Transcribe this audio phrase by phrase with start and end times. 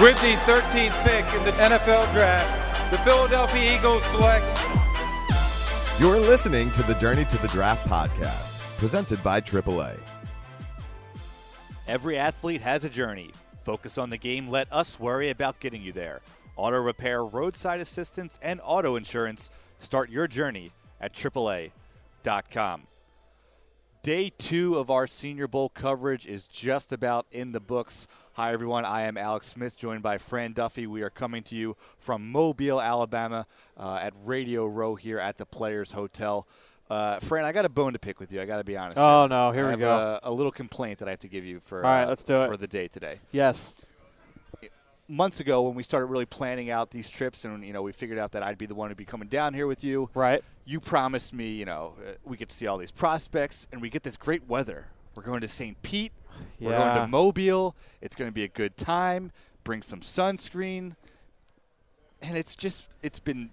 [0.00, 4.46] With the 13th pick in the NFL Draft, the Philadelphia Eagles select.
[5.98, 9.98] You're listening to the Journey to the Draft podcast, presented by AAA.
[11.88, 13.32] Every athlete has a journey.
[13.64, 14.48] Focus on the game.
[14.48, 16.20] Let us worry about getting you there.
[16.54, 19.50] Auto repair, roadside assistance, and auto insurance.
[19.80, 20.70] Start your journey
[21.00, 22.82] at AAA.com.
[24.04, 28.06] Day two of our Senior Bowl coverage is just about in the books.
[28.38, 28.84] Hi, everyone.
[28.84, 30.86] I am Alex Smith, joined by Fran Duffy.
[30.86, 35.44] We are coming to you from Mobile, Alabama, uh, at Radio Row here at the
[35.44, 36.46] Players Hotel.
[36.88, 38.40] Uh, Fran, I got a bone to pick with you.
[38.40, 38.96] I got to be honest.
[38.96, 39.90] Oh no, here I we go.
[39.92, 42.22] A, a little complaint that I have to give you for All right, uh, let's
[42.22, 42.48] do it.
[42.48, 43.18] for the day today.
[43.32, 43.74] yes.
[45.08, 48.20] Months ago, when we started really planning out these trips, and you know, we figured
[48.20, 50.10] out that I'd be the one to be coming down here with you.
[50.14, 50.44] Right.
[50.64, 53.90] You promised me, you know, uh, we get to see all these prospects, and we
[53.90, 54.86] get this great weather.
[55.16, 55.82] We're going to St.
[55.82, 56.12] Pete.
[56.60, 57.76] We're going to Mobile.
[58.00, 59.32] It's going to be a good time.
[59.64, 60.96] Bring some sunscreen.
[62.22, 63.50] And it's just, it's been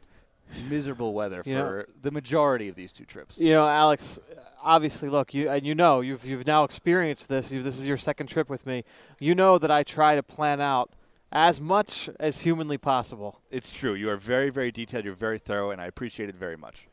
[0.69, 3.37] miserable weather You know- for the majority of these two trips.
[3.37, 4.19] You know, Alex.
[4.63, 7.51] Obviously, look, you and you know you've you've now experienced this.
[7.51, 8.83] You, this is your second trip with me.
[9.19, 10.89] You know that I try to plan out
[11.31, 13.41] as much as humanly possible.
[13.51, 13.93] It's true.
[13.93, 15.05] You are very, very detailed.
[15.05, 16.87] You're very thorough, and I appreciate it very much.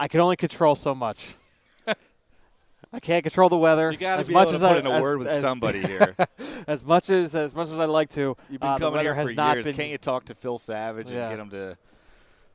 [0.00, 1.36] I can only control so much.
[2.92, 4.76] I can't control the weather You got to as be much able as to put
[4.76, 6.14] I, in a as- word with as- somebody here.
[6.66, 8.36] as much as as much as I'd like to.
[8.50, 9.66] You've been uh, coming here has for not years.
[9.66, 9.74] been.
[9.76, 11.28] Can't you talk to Phil Savage Yeah.
[11.28, 11.78] and get him to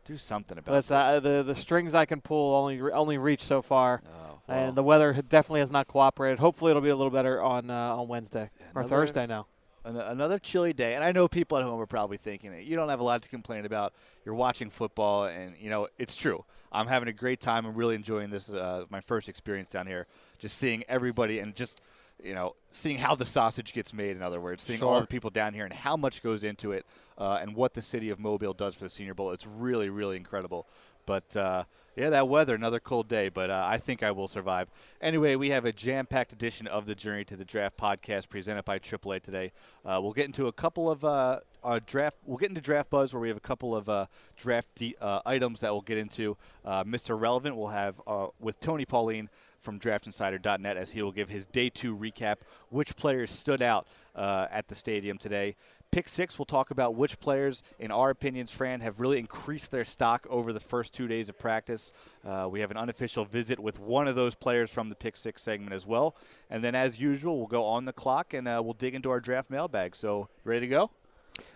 [0.05, 1.05] do something about Listen, this?
[1.05, 4.75] uh, the the strings I can pull only only reach so far, oh, well, and
[4.75, 6.39] the weather definitely has not cooperated.
[6.39, 9.47] Hopefully, it'll be a little better on uh, on Wednesday or Thursday now.
[9.83, 12.89] an- another chilly day, and I know people at home are probably thinking you don't
[12.89, 13.91] have a lot to complain about.
[14.23, 16.45] You're watching football, and you know it's true.
[16.71, 17.65] I'm having a great time.
[17.65, 18.49] I'm really enjoying this.
[18.53, 20.07] Uh, my first experience down here,
[20.39, 21.81] just seeing everybody and just
[22.23, 24.15] you know seeing how the sausage gets made.
[24.15, 26.85] In other words, seeing all the people down here and how much goes into it,
[27.17, 29.31] uh, and what the city of Mobile does for the Senior Bowl.
[29.31, 30.67] It's really, really incredible.
[31.05, 31.63] But uh,
[31.95, 34.67] yeah, that weather, another cold day, but uh, I think I will survive.
[35.01, 38.77] Anyway, we have a jam-packed edition of the Journey to the Draft podcast presented by
[38.77, 39.53] AAA today.
[39.85, 42.17] Uh, we'll get into a couple of uh, uh, draft.
[42.25, 45.21] We'll get into draft buzz where we have a couple of uh, draft de- uh,
[45.25, 46.37] items that we'll get into.
[46.63, 47.19] Uh, Mr.
[47.19, 51.69] Relevant we'll have uh, with Tony Pauline from DraftInsider.net as he will give his day
[51.69, 52.37] two recap.
[52.69, 55.55] Which players stood out uh, at the stadium today?
[55.89, 59.85] Pick six, we'll talk about which players, in our opinions, Fran, have really increased their
[59.85, 61.93] stock over the first two days of practice.
[62.25, 65.41] Uh, we have an unofficial visit with one of those players from the pick six
[65.41, 66.15] segment as well.
[66.49, 69.21] And then, as usual, we'll go on the clock and uh, we'll dig into our
[69.21, 69.95] draft mailbag.
[69.95, 70.91] So, ready to go?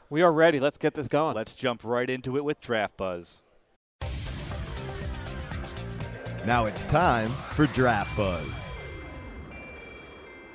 [0.10, 0.60] We are ready.
[0.60, 1.36] Let's get this going.
[1.36, 3.42] Let's jump right into it with Draft Buzz.
[6.46, 8.76] Now it's time for Draft Buzz.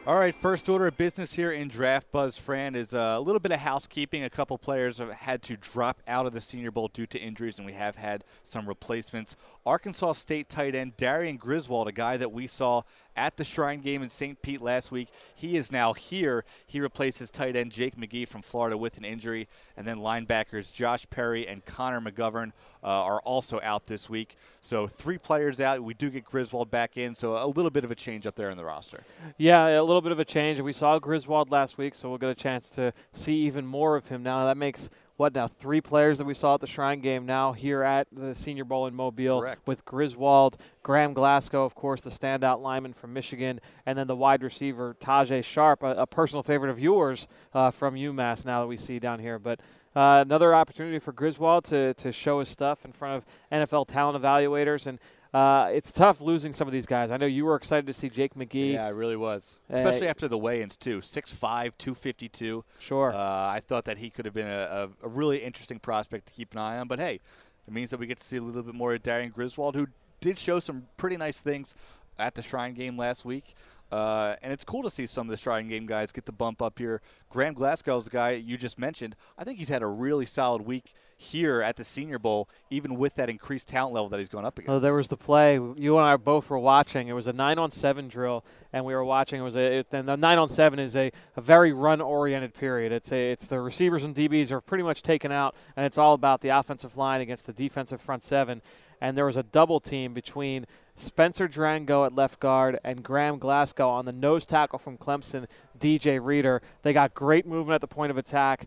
[0.04, 3.38] All right, first order of business here in Draft Buzz, Fran, is uh, a little
[3.38, 4.24] bit of housekeeping.
[4.24, 7.58] A couple players have had to drop out of the Senior Bowl due to injuries,
[7.58, 9.36] and we have had some replacements.
[9.64, 12.82] Arkansas State tight end Darion Griswold, a guy that we saw
[13.16, 14.41] at the Shrine game in St.
[14.43, 16.44] Pete last week, he is now here.
[16.66, 21.06] He replaces tight end Jake McGee from Florida with an injury, and then linebackers Josh
[21.10, 24.37] Perry and Connor McGovern uh, are also out this week.
[24.60, 25.82] So three players out.
[25.82, 28.50] We do get Griswold back in, so a little bit of a change up there
[28.50, 29.03] in the roster.
[29.38, 30.60] Yeah, a little bit of a change.
[30.60, 34.09] We saw Griswold last week, so we'll get a chance to see even more of
[34.09, 34.47] him now.
[34.47, 37.82] That makes what now three players that we saw at the Shrine Game now here
[37.82, 39.66] at the Senior Bowl in Mobile Correct.
[39.66, 44.43] with Griswold, Graham Glasgow, of course, the standout lineman from Michigan, and then the wide
[44.43, 48.44] receiver Tajae Sharpe, a, a personal favorite of yours uh, from UMass.
[48.44, 49.60] Now that we see down here, but.
[49.94, 54.22] Uh, another opportunity for Griswold to, to show his stuff in front of NFL talent
[54.22, 54.98] evaluators, and
[55.36, 57.10] uh, it's tough losing some of these guys.
[57.10, 58.72] I know you were excited to see Jake McGee.
[58.72, 59.58] Yeah, it really was.
[59.70, 61.00] Uh, Especially after the weigh-ins too.
[61.00, 62.64] 6'5", 252.
[62.78, 63.12] Sure.
[63.12, 66.32] Uh, I thought that he could have been a, a, a really interesting prospect to
[66.32, 66.88] keep an eye on.
[66.88, 67.20] But hey,
[67.69, 69.88] it means that we get to see a little bit more of Darion Griswold, who
[70.22, 71.74] did show some pretty nice things
[72.18, 73.54] at the Shrine game last week.
[73.92, 76.62] Uh, and it's cool to see some of the Shrine game guys get the bump
[76.62, 77.03] up here.
[77.28, 79.15] Graham Glasgow's the guy you just mentioned.
[79.36, 83.15] I think he's had a really solid week here at the Senior Bowl, even with
[83.15, 84.71] that increased talent level that he's going up oh, against.
[84.71, 85.54] Oh, there was the play.
[85.54, 87.09] You and I both were watching.
[87.09, 89.41] It was a nine on seven drill, and we were watching.
[89.41, 92.54] It was a it, and the nine on seven is a, a very run oriented
[92.54, 92.92] period.
[92.92, 96.15] It's a it's the receivers and DBs are pretty much taken out, and it's all
[96.15, 98.62] about the offensive line against the defensive front seven.
[99.01, 103.89] And there was a double team between Spencer Drango at left guard and Graham Glasgow
[103.91, 105.47] on the nose tackle from Clemson,
[105.78, 106.62] DJ Reader.
[106.83, 108.66] They got great movement at the point of attack.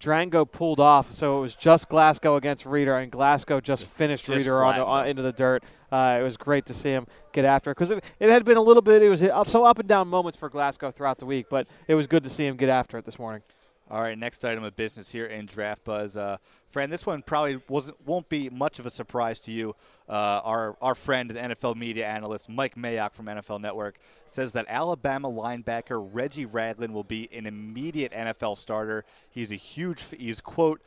[0.00, 4.38] Drango pulled off, so it was just Glasgow against Reader, and Glasgow just, finished just
[4.38, 5.62] Reader on, the, on into the dirt.
[5.92, 8.56] Uh, it was great to see him get after it because it, it had been
[8.56, 9.02] a little bit.
[9.02, 11.94] It was up, some up and down moments for Glasgow throughout the week, but it
[11.94, 13.42] was good to see him get after it this morning.
[13.90, 16.16] All right, next item of business here in Draft Buzz.
[16.16, 16.36] Uh,
[16.68, 19.74] Fran, this one probably wasn't won't be much of a surprise to you.
[20.08, 24.66] Uh, our our friend and NFL media analyst Mike Mayock from NFL Network says that
[24.68, 29.04] Alabama linebacker Reggie Ragland will be an immediate NFL starter.
[29.28, 30.04] He's a huge.
[30.16, 30.80] He's quote.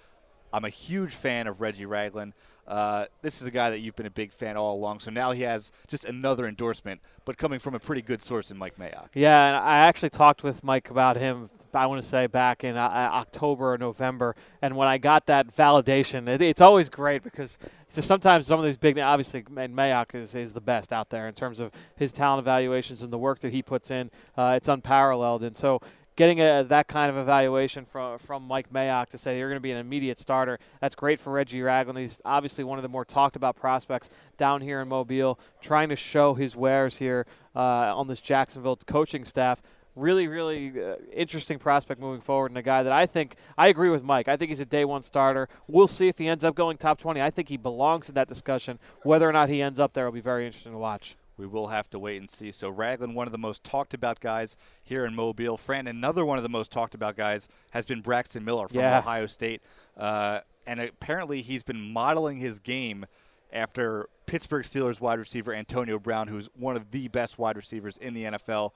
[0.53, 2.33] I'm a huge fan of Reggie Ragland.
[2.65, 5.31] Uh, this is a guy that you've been a big fan all along, so now
[5.31, 9.09] he has just another endorsement, but coming from a pretty good source in Mike Mayock.
[9.15, 11.49] Yeah, and I actually talked with Mike about him.
[11.73, 15.53] I want to say back in uh, October or November, and when I got that
[15.53, 17.57] validation, it, it's always great because
[17.89, 21.27] so sometimes some of these big, obviously, and Mayock is, is the best out there
[21.27, 24.09] in terms of his talent evaluations and the work that he puts in.
[24.37, 25.81] Uh, it's unparalleled, and so
[26.15, 29.63] getting a, that kind of evaluation from from Mike Mayock to say you're going to
[29.63, 30.59] be an immediate starter.
[30.81, 31.99] That's great for Reggie Ragland.
[31.99, 35.95] He's obviously one of the more talked about prospects down here in Mobile, trying to
[35.95, 37.25] show his wares here
[37.55, 39.61] uh, on this Jacksonville coaching staff.
[39.95, 43.89] Really, really uh, interesting prospect moving forward, and a guy that I think I agree
[43.89, 44.27] with Mike.
[44.27, 45.47] I think he's a day one starter.
[45.67, 47.21] We'll see if he ends up going top 20.
[47.21, 48.79] I think he belongs in that discussion.
[49.03, 51.67] Whether or not he ends up there will be very interesting to watch we will
[51.67, 52.51] have to wait and see.
[52.51, 55.57] So Ragland, one of the most talked about guys here in Mobile.
[55.57, 58.99] Fran, another one of the most talked about guys has been Braxton Miller from yeah.
[58.99, 59.61] Ohio State,
[59.97, 63.05] uh, and apparently he's been modeling his game
[63.51, 68.13] after Pittsburgh Steelers wide receiver Antonio Brown, who's one of the best wide receivers in
[68.13, 68.71] the NFL.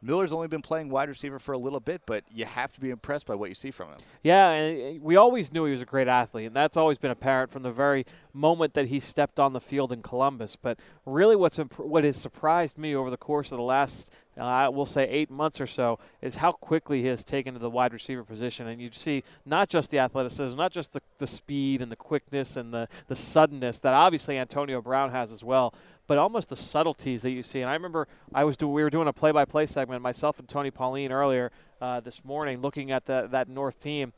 [0.00, 2.90] Miller's only been playing wide receiver for a little bit, but you have to be
[2.90, 3.98] impressed by what you see from him.
[4.22, 7.50] Yeah, and we always knew he was a great athlete, and that's always been apparent
[7.50, 10.54] from the very moment that he stepped on the field in Columbus.
[10.54, 14.68] But really, what's imp- what has surprised me over the course of the last, I
[14.68, 17.92] will say, eight months or so, is how quickly he has taken to the wide
[17.92, 18.68] receiver position.
[18.68, 22.56] And you see not just the athleticism, not just the, the speed and the quickness
[22.56, 25.74] and the, the suddenness that obviously Antonio Brown has as well,
[26.08, 27.60] but almost the subtleties that you see.
[27.60, 30.72] And I remember I was do, we were doing a play-by-play segment, myself and Tony
[30.72, 34.12] Pauline earlier uh, this morning, looking at the, that North team.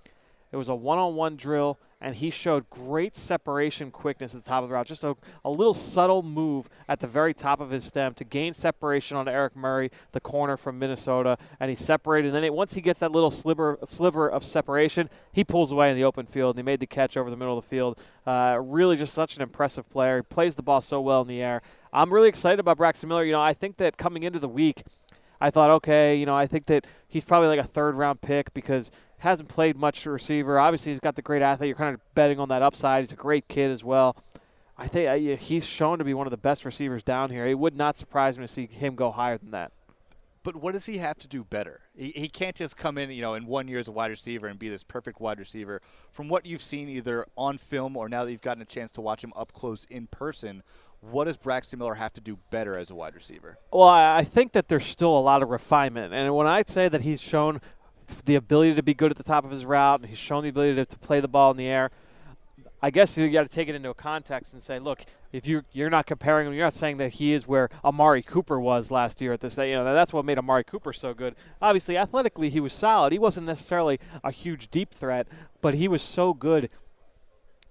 [0.53, 4.71] It was a one-on-one drill and he showed great separation quickness at the top of
[4.71, 4.87] the route.
[4.87, 5.15] Just a,
[5.45, 9.29] a little subtle move at the very top of his stem to gain separation on
[9.29, 12.29] Eric Murray, the corner from Minnesota, and he separated.
[12.29, 15.91] And then it, once he gets that little sliver, sliver of separation, he pulls away
[15.91, 18.01] in the open field, and he made the catch over the middle of the field.
[18.27, 20.17] Uh, really just such an impressive player.
[20.17, 21.61] He plays the ball so well in the air.
[21.93, 23.25] I'm really excited about Braxton Miller.
[23.25, 24.83] You know, I think that coming into the week,
[25.41, 28.55] I thought, okay, you know, I think that he's probably like a third round pick
[28.55, 28.91] because–
[29.21, 30.59] hasn't played much receiver.
[30.59, 31.69] Obviously, he's got the great athlete.
[31.69, 33.05] You're kind of betting on that upside.
[33.05, 34.17] He's a great kid as well.
[34.77, 37.47] I think uh, he's shown to be one of the best receivers down here.
[37.47, 39.73] It would not surprise me to see him go higher than that.
[40.43, 41.83] But what does he have to do better?
[41.95, 44.47] He, he can't just come in, you know, in one year as a wide receiver
[44.47, 45.83] and be this perfect wide receiver.
[46.11, 49.03] From what you've seen either on film or now that you've gotten a chance to
[49.03, 50.63] watch him up close in person,
[51.01, 53.59] what does Braxton Miller have to do better as a wide receiver?
[53.73, 56.13] Well, I think that there's still a lot of refinement.
[56.13, 57.61] And when I say that he's shown
[58.25, 60.51] the ability to be good at the top of his route, and he's shown the
[60.51, 61.91] ability to, to play the ball in the air.
[62.83, 65.63] I guess you got to take it into a context and say, look, if you
[65.73, 69.21] you're not comparing him, you're not saying that he is where Amari Cooper was last
[69.21, 69.59] year at this.
[69.59, 71.37] You know, that's what made Amari Cooper so good.
[71.61, 73.13] Obviously, athletically, he was solid.
[73.13, 75.29] He wasn't necessarily a huge deep threat,
[75.61, 76.71] but he was so good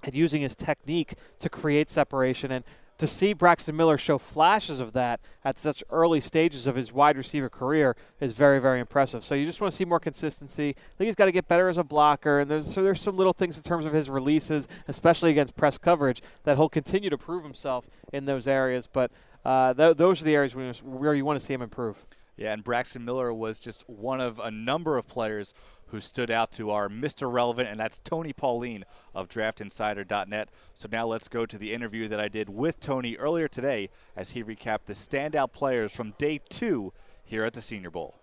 [0.04, 2.64] at using his technique to create separation and
[3.00, 7.18] to see Braxton Miller show flashes of that at such early stages of his wide
[7.18, 9.24] receiver career is very, very impressive.
[9.24, 10.70] So you just want to see more consistency.
[10.70, 13.18] I think he's got to get better as a blocker, and there's so there's some
[13.18, 17.18] little things in terms of his releases, especially against press coverage, that he'll continue to
[17.18, 18.86] prove himself in those areas.
[18.86, 19.12] But
[19.46, 22.06] uh, th- those are the areas where you want to see him improve.
[22.36, 25.54] Yeah, and Braxton Miller was just one of a number of players
[25.92, 27.32] who stood out to our Mr.
[27.32, 30.50] Relevant, and that's Tony Pauline of DraftInsider.net.
[30.74, 34.32] So now let's go to the interview that I did with Tony earlier today as
[34.32, 36.94] he recapped the standout players from day two
[37.24, 38.16] here at the Senior Bowl.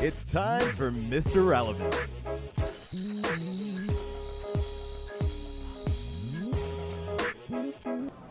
[0.00, 1.48] It's time for Mr.
[1.48, 2.17] Relevant.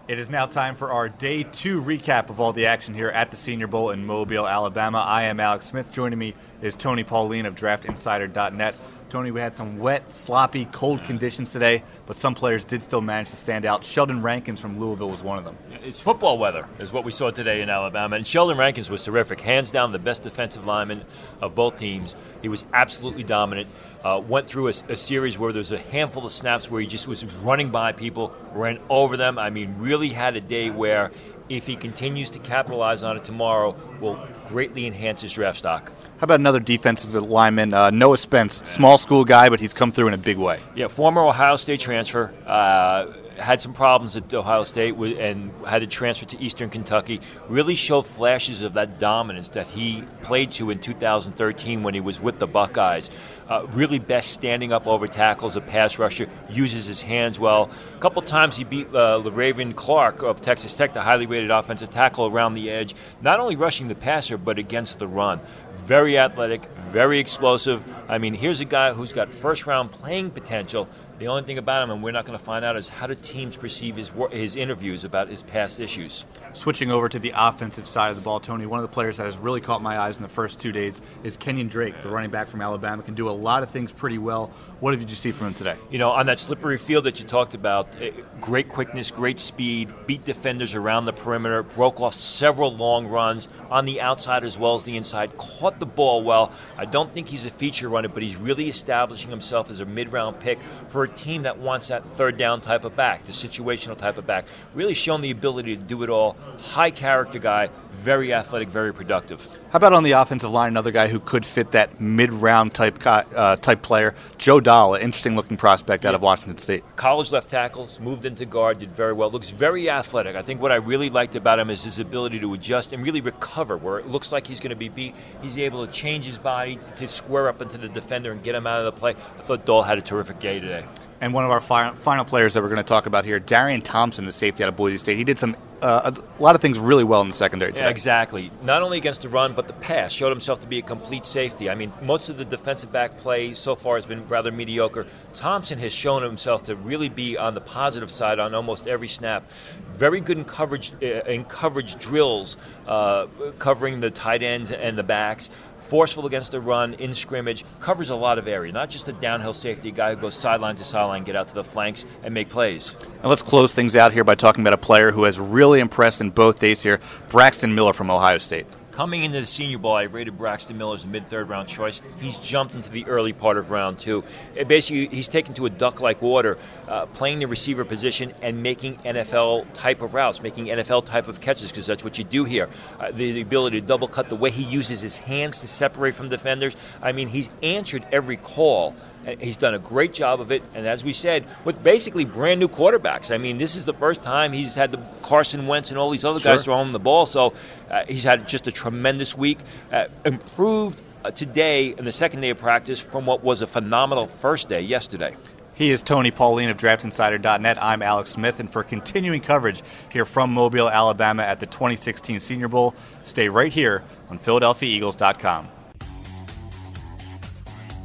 [0.08, 3.30] It is now time for our day two recap of all the action here at
[3.30, 5.00] the Senior Bowl in Mobile, Alabama.
[5.00, 5.92] I am Alex Smith.
[5.92, 8.76] Joining me is Tony Pauline of DraftInsider.net.
[9.10, 13.32] Tony, we had some wet, sloppy, cold conditions today, but some players did still manage
[13.32, 13.84] to stand out.
[13.84, 15.58] Sheldon Rankins from Louisville was one of them.
[15.84, 18.16] It's football weather, is what we saw today in Alabama.
[18.16, 19.42] And Sheldon Rankins was terrific.
[19.42, 21.04] Hands down, the best defensive lineman
[21.42, 22.16] of both teams.
[22.42, 23.70] He was absolutely dominant.
[24.08, 27.10] Uh, went through a, a, series where there's a handful of snaps where he just
[27.10, 29.38] was running by people, ran over them.
[29.38, 31.12] I mean, really had a day where
[31.50, 35.92] if he continues to capitalize on it tomorrow, will greatly enhance his draft stock.
[36.20, 40.08] How about another defensive lineman, uh, Noah Spence, small school guy, but he's come through
[40.08, 40.62] in a big way.
[40.74, 42.34] Yeah, former Ohio State transfer.
[42.46, 47.22] Uh, had some problems at Ohio State and had to transfer to Eastern Kentucky.
[47.48, 52.20] Really showed flashes of that dominance that he played to in 2013 when he was
[52.20, 53.10] with the Buckeyes.
[53.48, 57.70] Uh, really best standing up over tackles, a pass rusher, uses his hands well.
[57.96, 61.90] A couple times he beat uh, Le'Raven Clark of Texas Tech, the highly rated offensive
[61.90, 65.40] tackle around the edge, not only rushing the passer, but against the run.
[65.86, 67.86] Very athletic, very explosive.
[68.10, 71.84] I mean, here's a guy who's got first round playing potential the only thing about
[71.84, 74.56] him, and we're not going to find out, is how do teams perceive his his
[74.56, 76.26] interviews about his past issues.
[76.54, 79.26] Switching over to the offensive side of the ball, Tony, one of the players that
[79.26, 82.30] has really caught my eyes in the first two days is Kenyan Drake, the running
[82.30, 83.02] back from Alabama.
[83.02, 84.48] Can do a lot of things pretty well.
[84.80, 85.76] What did you see from him today?
[85.90, 89.92] You know, on that slippery field that you talked about, eh, great quickness, great speed,
[90.06, 94.76] beat defenders around the perimeter, broke off several long runs on the outside as well
[94.76, 96.52] as the inside, caught the ball well.
[96.78, 100.40] I don't think he's a feature runner, but he's really establishing himself as a mid-round
[100.40, 100.60] pick
[100.90, 104.28] for a team that wants that third down type of back, the situational type of
[104.28, 104.46] back.
[104.74, 106.36] Really shown the ability to do it all.
[106.60, 109.48] High character guy, very athletic, very productive.
[109.72, 113.56] How about on the offensive line, another guy who could fit that mid-round type uh,
[113.58, 116.84] type player, Joe Dahl, an interesting looking prospect out of Washington State.
[116.96, 119.30] College left tackles, moved into guard, did very well.
[119.30, 120.36] Looks very athletic.
[120.36, 123.22] I think what I really liked about him is his ability to adjust and really
[123.22, 123.78] recover.
[123.78, 126.80] Where it looks like he's going to be beat, he's able to change his body
[126.98, 129.16] to square up into the defender and get him out of the play.
[129.38, 130.86] I thought Dahl had a terrific day today.
[131.20, 134.26] And one of our final players that we're going to talk about here, Darian Thompson,
[134.26, 135.18] the safety out of Boise State.
[135.18, 137.86] He did some uh, a lot of things really well in the secondary today.
[137.86, 138.52] Yeah, exactly.
[138.64, 140.12] Not only against the run, but the pass.
[140.12, 141.70] Showed himself to be a complete safety.
[141.70, 145.06] I mean, most of the defensive back play so far has been rather mediocre.
[145.34, 149.50] Thompson has shown himself to really be on the positive side on almost every snap.
[149.96, 152.58] Very good in coverage uh, in coverage drills,
[152.88, 153.28] uh,
[153.60, 155.50] covering the tight ends and the backs
[155.90, 158.72] forceful against the run, in scrimmage, covers a lot of area.
[158.72, 161.64] Not just a downhill safety, guy who goes sideline to sideline, get out to the
[161.64, 162.96] flanks, and make plays.
[163.22, 166.22] And let's close things out here by talking about a player who has really impressed
[166.22, 168.68] in both days here, Braxton Miller from Ohio State.
[168.98, 172.02] Coming into the Senior Bowl, I rated Braxton Miller as a mid-third round choice.
[172.20, 174.24] He's jumped into the early part of round two.
[174.56, 178.98] It basically, he's taken to a duck-like water, uh, playing the receiver position and making
[179.06, 182.70] NFL type of routes, making NFL type of catches, because that's what you do here.
[183.00, 186.16] Uh, the, the, ability to double cut, the way he uses his hands to separate
[186.16, 186.76] from defenders.
[187.00, 188.96] I mean, he's answered every call
[189.40, 192.70] He's done a great job of it, and as we said, with basically brand new
[192.70, 193.34] quarterbacks.
[193.34, 196.24] I mean, this is the first time he's had the Carson Wentz and all these
[196.24, 197.26] other guys throwing him the ball.
[197.26, 197.54] So
[197.90, 199.60] uh, he's had just a tremendous week,
[199.92, 204.28] uh, improved uh, today in the second day of practice from what was a phenomenal
[204.28, 205.36] first day yesterday.
[205.74, 207.84] He is Tony Pauline of DraftInsider.net.
[207.84, 212.68] I'm Alex Smith, and for continuing coverage here from Mobile, Alabama at the 2016 Senior
[212.68, 215.68] Bowl, stay right here on PhiladelphiaEagles.com.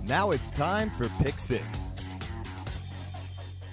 [0.05, 1.91] Now it's time for Pick Six.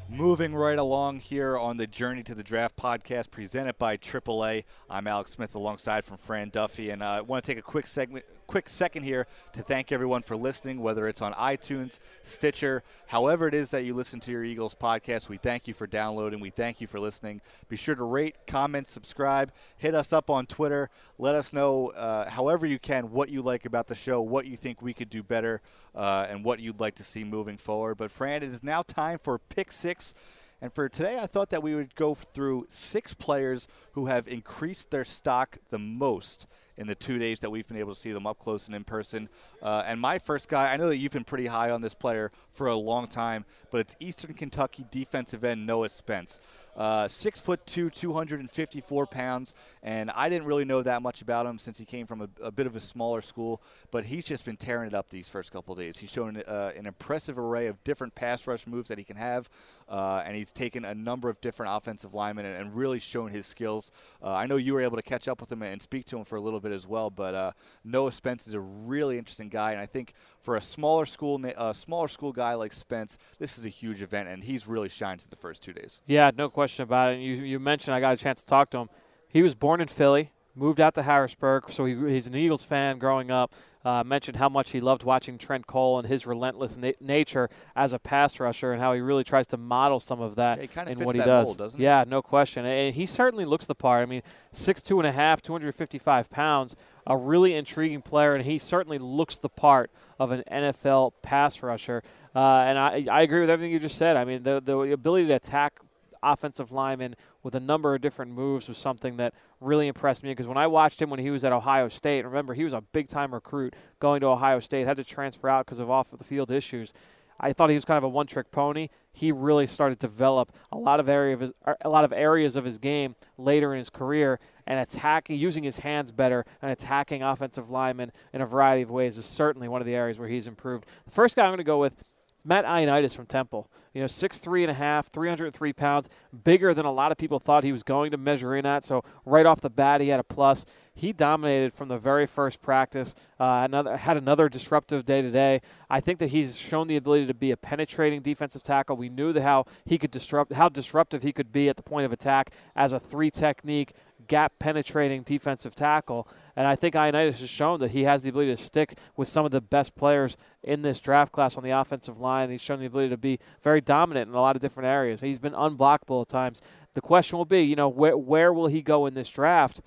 [0.07, 4.65] Moving right along here on the Journey to the Draft podcast presented by AAA.
[4.89, 7.87] I'm Alex Smith alongside from Fran Duffy, and uh, I want to take a quick
[7.87, 13.47] segment, quick second here to thank everyone for listening, whether it's on iTunes, Stitcher, however
[13.47, 15.29] it is that you listen to your Eagles podcast.
[15.29, 16.39] We thank you for downloading.
[16.39, 17.41] We thank you for listening.
[17.67, 20.89] Be sure to rate, comment, subscribe, hit us up on Twitter.
[21.19, 24.57] Let us know, uh, however you can, what you like about the show, what you
[24.57, 25.61] think we could do better,
[25.93, 27.99] uh, and what you'd like to see moving forward.
[27.99, 30.15] But Fran, it is now time for Pick Six
[30.61, 34.91] and for today, I thought that we would go through six players who have increased
[34.91, 36.47] their stock the most
[36.79, 38.85] in the two days that we've been able to see them up close and in
[38.85, 39.29] person.
[39.61, 42.31] Uh, and my first guy, I know that you've been pretty high on this player
[42.49, 46.39] for a long time, but it's Eastern Kentucky defensive end Noah Spence.
[46.75, 51.59] Uh, six foot two, 254 pounds, and I didn't really know that much about him
[51.59, 53.61] since he came from a, a bit of a smaller school.
[53.91, 55.97] But he's just been tearing it up these first couple days.
[55.97, 59.49] He's shown uh, an impressive array of different pass rush moves that he can have,
[59.89, 63.45] uh, and he's taken a number of different offensive linemen and, and really shown his
[63.45, 63.91] skills.
[64.23, 66.23] Uh, I know you were able to catch up with him and speak to him
[66.23, 67.09] for a little bit as well.
[67.09, 67.51] But uh,
[67.83, 71.73] Noah Spence is a really interesting guy, and I think for a smaller school, a
[71.73, 75.29] smaller school guy like Spence, this is a huge event, and he's really shined through
[75.29, 76.01] the first two days.
[76.05, 77.19] Yeah, no question question about it.
[77.19, 78.89] You, you mentioned I got a chance to talk to him.
[79.29, 82.99] He was born in Philly, moved out to Harrisburg, so he, he's an Eagles fan
[82.99, 83.53] growing up.
[83.85, 87.93] Uh, mentioned how much he loved watching Trent Cole and his relentless na- nature as
[87.93, 90.99] a pass rusher, and how he really tries to model some of that yeah, in
[90.99, 91.57] what he does.
[91.57, 92.65] Mold, yeah, no question.
[92.65, 94.03] And he certainly looks the part.
[94.03, 96.75] I mean, six two and a half, 255 pounds,
[97.07, 102.03] a really intriguing player, and he certainly looks the part of an NFL pass rusher.
[102.35, 104.17] Uh, and I, I agree with everything you just said.
[104.17, 105.79] I mean, the the ability to attack
[106.23, 110.47] offensive lineman with a number of different moves was something that really impressed me because
[110.47, 113.07] when I watched him when he was at Ohio State, remember he was a big
[113.07, 116.51] time recruit going to Ohio State, had to transfer out because of off the field
[116.51, 116.93] issues.
[117.39, 118.89] I thought he was kind of a one-trick pony.
[119.13, 122.11] He really started to develop a lot of area of his, er, a lot of
[122.11, 126.69] areas of his game later in his career, and attacking, using his hands better, and
[126.71, 130.27] attacking offensive linemen in a variety of ways is certainly one of the areas where
[130.27, 130.85] he's improved.
[131.05, 131.95] The first guy I'm going to go with
[132.39, 133.69] is Matt Ioannidis from Temple.
[133.93, 136.09] You know, six three and a half, 303 pounds,
[136.43, 138.83] bigger than a lot of people thought he was going to measure in at.
[138.83, 140.65] So right off the bat, he had a plus.
[140.93, 143.15] He dominated from the very first practice.
[143.39, 145.61] Uh, another had another disruptive day today.
[145.89, 148.97] I think that he's shown the ability to be a penetrating defensive tackle.
[148.97, 152.05] We knew that how he could disrupt, how disruptive he could be at the point
[152.05, 153.93] of attack as a three technique
[154.27, 156.27] gap penetrating defensive tackle.
[156.59, 159.45] And I think Ioannidis has shown that he has the ability to stick with some
[159.45, 162.49] of the best players in this draft class on the offensive line.
[162.49, 165.21] He's shown the ability to be very dominant in a lot of different areas.
[165.21, 166.61] He's been unblockable at times.
[166.95, 169.79] The question will be, you know, where, where will he go in this draft?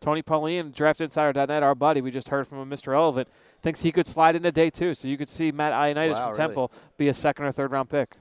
[0.00, 2.88] Tony Pauline, DraftInsider.net, our buddy, we just heard from him, Mr.
[2.88, 3.28] Relevant,
[3.62, 4.94] thinks he could slide into day two.
[4.94, 6.36] So you could see Matt Ioannidis wow, from really?
[6.38, 8.16] Temple be a second or third round pick.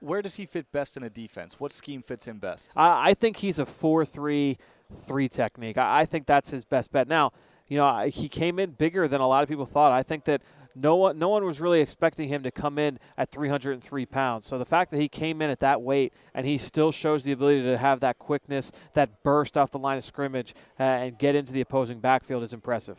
[0.00, 1.58] Where does he fit best in a defense?
[1.58, 2.74] What scheme fits him best?
[2.76, 4.58] I, I think he's a 4 3
[4.94, 5.78] 3 technique.
[5.78, 7.08] I, I think that's his best bet.
[7.08, 7.32] Now,
[7.68, 9.92] you know, he came in bigger than a lot of people thought.
[9.92, 10.42] I think that
[10.74, 14.46] no one, no one was really expecting him to come in at 303 pounds.
[14.46, 17.32] So the fact that he came in at that weight and he still shows the
[17.32, 21.34] ability to have that quickness, that burst off the line of scrimmage, uh, and get
[21.34, 22.98] into the opposing backfield is impressive.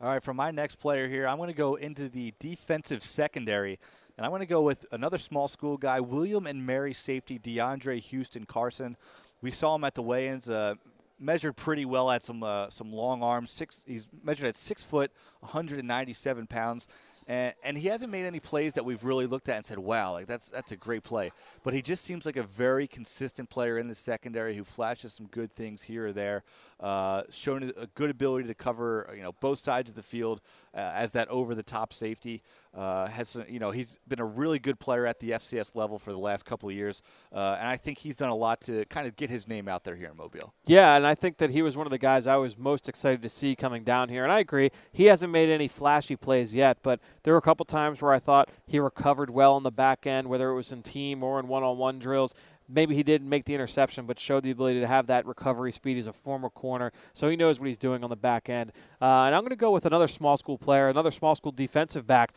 [0.00, 3.78] All right, for my next player here, I'm going to go into the defensive secondary,
[4.16, 7.98] and I'm going to go with another small school guy, William and Mary safety DeAndre
[8.00, 8.96] Houston Carson.
[9.42, 10.48] We saw him at the weigh-ins.
[10.48, 10.74] Uh,
[11.18, 13.50] measured pretty well at some uh, some long arms.
[13.50, 15.10] Six, he's measured at six foot,
[15.40, 16.88] 197 pounds,
[17.26, 20.12] and, and he hasn't made any plays that we've really looked at and said, "Wow,
[20.12, 21.30] like that's that's a great play."
[21.62, 25.26] But he just seems like a very consistent player in the secondary who flashes some
[25.26, 26.44] good things here or there,
[26.80, 30.40] uh, showing a good ability to cover you know both sides of the field
[30.74, 32.42] uh, as that over the top safety.
[32.74, 36.12] Uh, has you know he's been a really good player at the FCS level for
[36.12, 39.06] the last couple of years, uh, and I think he's done a lot to kind
[39.06, 40.54] of get his name out there here in Mobile.
[40.66, 43.22] Yeah, and I think that he was one of the guys I was most excited
[43.22, 44.22] to see coming down here.
[44.22, 47.64] And I agree, he hasn't made any flashy plays yet, but there were a couple
[47.64, 50.82] times where I thought he recovered well on the back end, whether it was in
[50.82, 52.34] team or in one on one drills.
[52.68, 55.96] Maybe he didn't make the interception, but showed the ability to have that recovery speed.
[55.96, 58.72] He's a former corner, so he knows what he's doing on the back end.
[59.00, 62.06] Uh, and I'm going to go with another small school player, another small school defensive
[62.06, 62.34] back.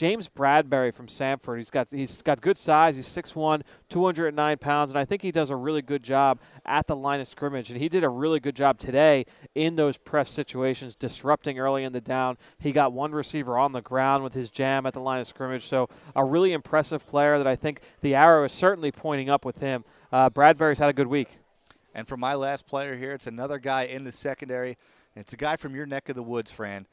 [0.00, 1.58] James Bradberry from Samford.
[1.58, 2.96] He's got he's got good size.
[2.96, 3.60] He's 6'1",
[3.90, 7.28] 209 pounds, and I think he does a really good job at the line of
[7.28, 7.68] scrimmage.
[7.68, 11.92] And he did a really good job today in those press situations, disrupting early in
[11.92, 12.38] the down.
[12.60, 15.66] He got one receiver on the ground with his jam at the line of scrimmage.
[15.66, 19.58] So a really impressive player that I think the arrow is certainly pointing up with
[19.58, 19.84] him.
[20.10, 21.40] Uh, Bradberry's had a good week.
[21.94, 24.78] And for my last player here, it's another guy in the secondary.
[25.14, 26.86] It's a guy from your neck of the woods, Fran.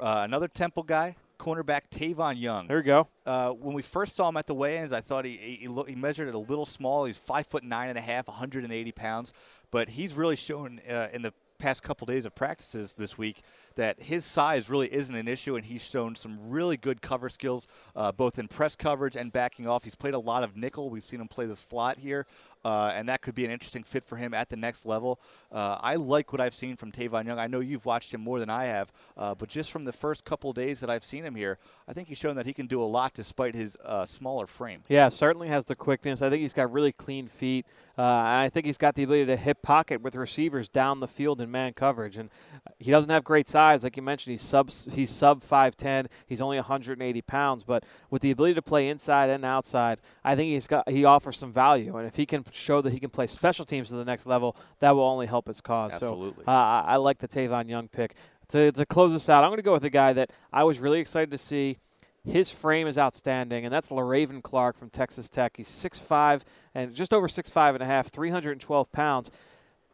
[0.00, 2.66] Uh, another Temple guy, cornerback Tavon Young.
[2.66, 3.08] There we go.
[3.24, 6.28] Uh, when we first saw him at the weigh-ins, I thought he he, he measured
[6.28, 7.04] it a little small.
[7.04, 9.32] He's five foot nine and a half, 180 pounds,
[9.70, 13.42] but he's really shown uh, in the past couple days of practices this week
[13.76, 17.66] that his size really isn't an issue, and he's shown some really good cover skills,
[17.94, 19.84] uh, both in press coverage and backing off.
[19.84, 20.90] He's played a lot of nickel.
[20.90, 22.26] We've seen him play the slot here,
[22.66, 25.20] uh, and that could be an interesting fit for him at the next level.
[25.52, 27.38] Uh, I like what I've seen from Tavon Young.
[27.38, 30.24] I know you've watched him more than I have, uh, but just from the first
[30.24, 32.82] couple days that I've seen him here, I think he's shown that he can do
[32.82, 34.80] a lot despite his uh, smaller frame.
[34.88, 36.22] Yeah, certainly has the quickness.
[36.22, 37.66] I think he's got really clean feet.
[37.98, 41.40] Uh, I think he's got the ability to hit pocket with receivers down the field
[41.40, 42.18] in man coverage.
[42.18, 42.30] And
[42.78, 44.32] he doesn't have great size, like you mentioned.
[44.32, 46.08] He's sub he's sub five ten.
[46.26, 50.50] He's only 180 pounds, but with the ability to play inside and outside, I think
[50.50, 51.96] he's got he offers some value.
[51.96, 54.56] And if he can show that he can play special teams to the next level,
[54.80, 55.92] that will only help his cause.
[55.92, 56.44] Absolutely.
[56.44, 58.14] So uh, I like the Tavon Young pick.
[58.48, 60.78] To, to close this out, I'm going to go with a guy that I was
[60.78, 61.78] really excited to see.
[62.24, 65.56] His frame is outstanding, and that's Le'Raven Clark from Texas Tech.
[65.56, 66.42] He's 6'5
[66.74, 69.30] and just over 6'5 and a half, 312 pounds.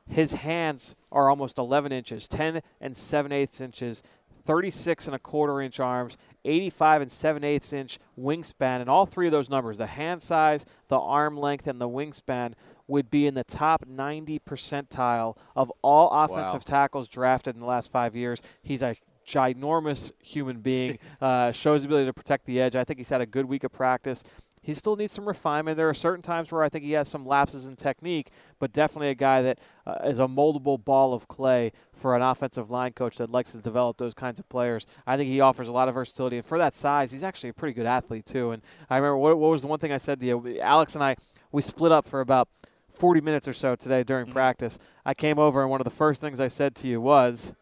[0.08, 4.02] His hands are almost 11 inches, 10 and 7 eighths inches,
[4.44, 9.26] 36 and a quarter inch arms, 85 and 7 eighths inch wingspan, and all three
[9.26, 12.54] of those numbers, the hand size, the arm length, and the wingspan,
[12.88, 17.90] would be in the top 90 percentile of all offensive tackles drafted in the last
[17.90, 18.42] five years.
[18.62, 22.76] He's a ginormous human being, uh, shows the ability to protect the edge.
[22.76, 24.24] I think he's had a good week of practice.
[24.62, 25.76] He still needs some refinement.
[25.76, 29.08] There are certain times where I think he has some lapses in technique, but definitely
[29.08, 33.18] a guy that uh, is a moldable ball of clay for an offensive line coach
[33.18, 34.86] that likes to develop those kinds of players.
[35.04, 37.54] I think he offers a lot of versatility, and for that size, he's actually a
[37.54, 38.52] pretty good athlete too.
[38.52, 40.60] And I remember what, what was the one thing I said to you?
[40.60, 41.16] Alex and I,
[41.50, 42.48] we split up for about
[42.88, 44.78] 40 minutes or so today during practice.
[45.04, 47.54] I came over, and one of the first things I said to you was,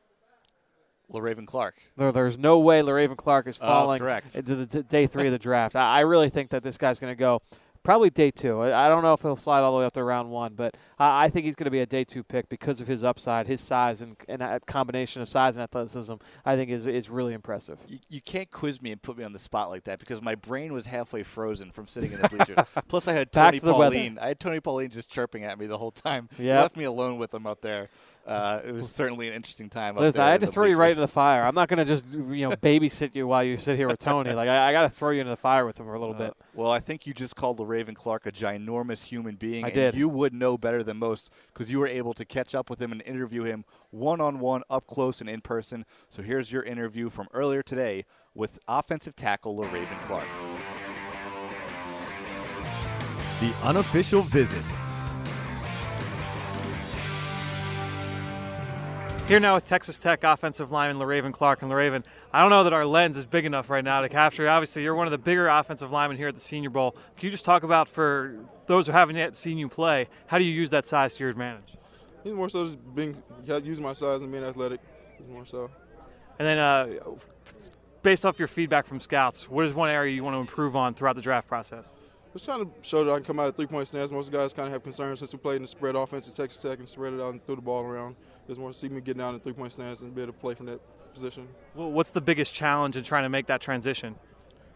[1.13, 1.75] Le'Raven Clark.
[1.97, 4.35] There, there's no way Le'Raven Clark is Oh, falling correct.
[4.37, 5.77] into the t- day three of the draft.
[5.77, 7.43] I, I really think that this guy's going to go
[7.83, 8.61] probably day two.
[8.61, 10.77] I, I don't know if he'll slide all the way up to round one, but
[10.99, 13.47] I, I think he's going to be a day two pick because of his upside,
[13.47, 16.15] his size, and, and a combination of size and athleticism.
[16.45, 17.81] I think is is really impressive.
[17.89, 20.35] You, you can't quiz me and put me on the spot like that because my
[20.35, 22.59] brain was halfway frozen from sitting in the bleachers.
[22.89, 23.97] Plus, I had Tony to the weather.
[23.97, 24.19] Pauline.
[24.19, 26.29] I had Tony Pauline just chirping at me the whole time.
[26.37, 27.89] He left me alone with him up there.
[28.27, 29.97] Uh, it was certainly an interesting time.
[29.97, 30.99] Up Listen, there I had to the throw you right bleachers.
[30.99, 31.43] into the fire.
[31.43, 34.33] I'm not going to just you know babysit you while you sit here with Tony.
[34.33, 36.15] Like I, I got to throw you into the fire with him for a little
[36.15, 36.35] Uh, bit.
[36.55, 39.65] well, I think you just called Le'Raven Clark a ginormous human being.
[39.65, 39.95] I and did.
[39.95, 42.93] You would know better than most because you were able to catch up with him
[42.93, 45.85] and interview him one on one, up close and in person.
[46.09, 48.05] So here's your interview from earlier today
[48.35, 50.27] with offensive tackle Le'Raven Clark.
[53.41, 54.63] The unofficial visit.
[59.31, 61.63] Here now with Texas Tech offensive lineman Le'Raven Clark.
[61.63, 64.43] And Le'Raven, I don't know that our lens is big enough right now to capture.
[64.43, 64.49] you.
[64.49, 66.97] Obviously, you're one of the bigger offensive linemen here at the Senior Bowl.
[67.17, 70.45] Can you just talk about, for those who haven't yet seen you play, how do
[70.45, 71.77] you use that size to your advantage?
[72.25, 74.81] He's more so just being using my size and being athletic.
[75.17, 75.71] He's more so.
[76.41, 76.89] And then, uh,
[78.03, 80.93] based off your feedback from scouts, what is one area you want to improve on
[80.93, 81.89] throughout the draft process?
[82.33, 84.11] Just trying to show that I can come out of three point stance.
[84.11, 86.61] Most guys kind of have concerns since we played in the spread offense at Texas
[86.61, 88.17] Tech and spread it out and threw the ball around.
[88.51, 90.39] Just want to see me get down in three point stance and be able to
[90.41, 90.81] play from that
[91.15, 91.47] position.
[91.75, 94.17] Wh- What's the biggest challenge in trying to make that transition?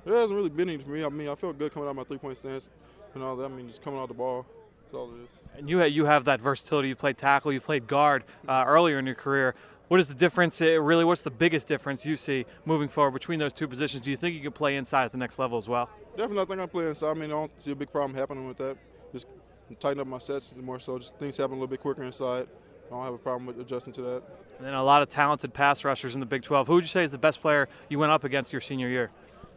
[0.06, 1.04] It hasn't really been any for me.
[1.04, 2.70] I mean, I felt good coming out of my three point stance
[3.14, 3.46] and all that.
[3.46, 4.46] I mean, just coming out the ball.
[4.84, 5.28] That's all it is.
[5.58, 6.87] And you you have that versatility.
[6.87, 9.56] You played tackle, you played guard uh, earlier in your career.
[9.88, 10.62] What is the difference?
[10.62, 14.04] uh, Really, what's the biggest difference you see moving forward between those two positions?
[14.04, 15.90] Do you think you can play inside at the next level as well?
[16.16, 17.10] Definitely, I think I'm playing inside.
[17.10, 18.76] I mean, I don't see a big problem happening with that.
[19.12, 19.26] Just
[19.80, 20.96] tighten up my sets more so.
[20.96, 22.46] Just things happen a little bit quicker inside.
[22.86, 24.22] I don't have a problem with adjusting to that.
[24.58, 26.68] And then a lot of talented pass rushers in the Big 12.
[26.68, 29.10] Who would you say is the best player you went up against your senior year?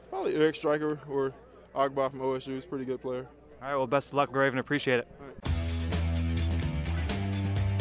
[0.10, 1.34] Probably Eric Striker or
[1.76, 2.56] Ogbah from OSU.
[2.56, 3.28] He's a pretty good player.
[3.62, 4.60] All right, well, best of luck, Graven.
[4.60, 5.08] Appreciate it.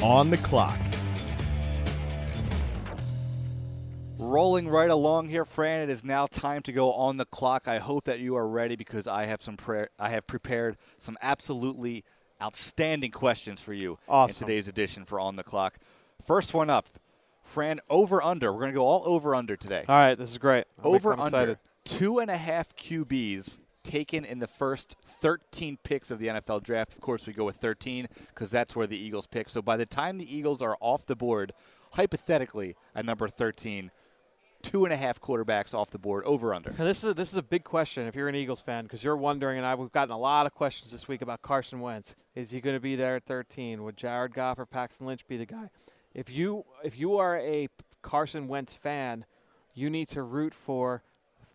[0.02, 0.78] On the clock.
[4.18, 5.82] Rolling right along here, Fran.
[5.82, 7.68] It is now time to go on the clock.
[7.68, 9.90] I hope that you are ready because I have some prayer.
[9.98, 12.04] I have prepared some absolutely
[12.42, 14.44] outstanding questions for you Awesome.
[14.44, 15.76] in today's edition for On the Clock.
[16.24, 16.88] First one up,
[17.42, 17.80] Fran.
[17.88, 18.52] Over under.
[18.52, 19.84] We're going to go all over under today.
[19.88, 20.64] All right, this is great.
[20.78, 21.58] I'm over I'm under excited.
[21.84, 26.92] two and a half QBs taken in the first 13 picks of the NFL draft.
[26.92, 29.48] Of course, we go with 13 because that's where the Eagles pick.
[29.48, 31.52] So by the time the Eagles are off the board,
[31.92, 33.90] hypothetically at number 13,
[34.66, 36.24] two and a half quarterbacks off the board.
[36.24, 36.70] Over under.
[36.70, 39.16] This is a, this is a big question if you're an Eagles fan because you're
[39.16, 42.16] wondering, and I, we've gotten a lot of questions this week about Carson Wentz.
[42.34, 43.82] Is he going to be there at 13?
[43.84, 45.70] Would Jared Goff or Paxton Lynch be the guy?
[46.14, 47.68] If you if you are a
[48.02, 49.24] Carson Wentz fan,
[49.74, 51.02] you need to root for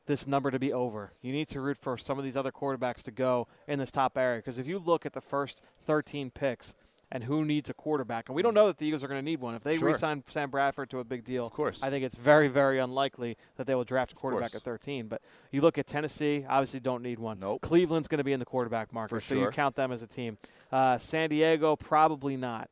[0.06, 1.14] this number to be over.
[1.22, 4.18] You need to root for some of these other quarterbacks to go in this top
[4.18, 6.76] area because if you look at the first 13 picks
[7.12, 9.26] and who needs a quarterback, and we don't know that the Eagles are going to
[9.26, 9.54] need one.
[9.54, 9.90] If they Sure.
[9.90, 11.84] re-sign Sam Bradford to a big deal, Of course.
[11.84, 15.08] I think it's very, very unlikely that they will draft a quarterback at 13.
[15.08, 15.22] But
[15.52, 17.40] you look at Tennessee, obviously don't need one.
[17.40, 17.62] Nope.
[17.62, 20.08] Cleveland's going to be in the quarterback market, For so you count them as a
[20.08, 20.38] team.
[20.72, 22.70] Uh, San Diego, probably not.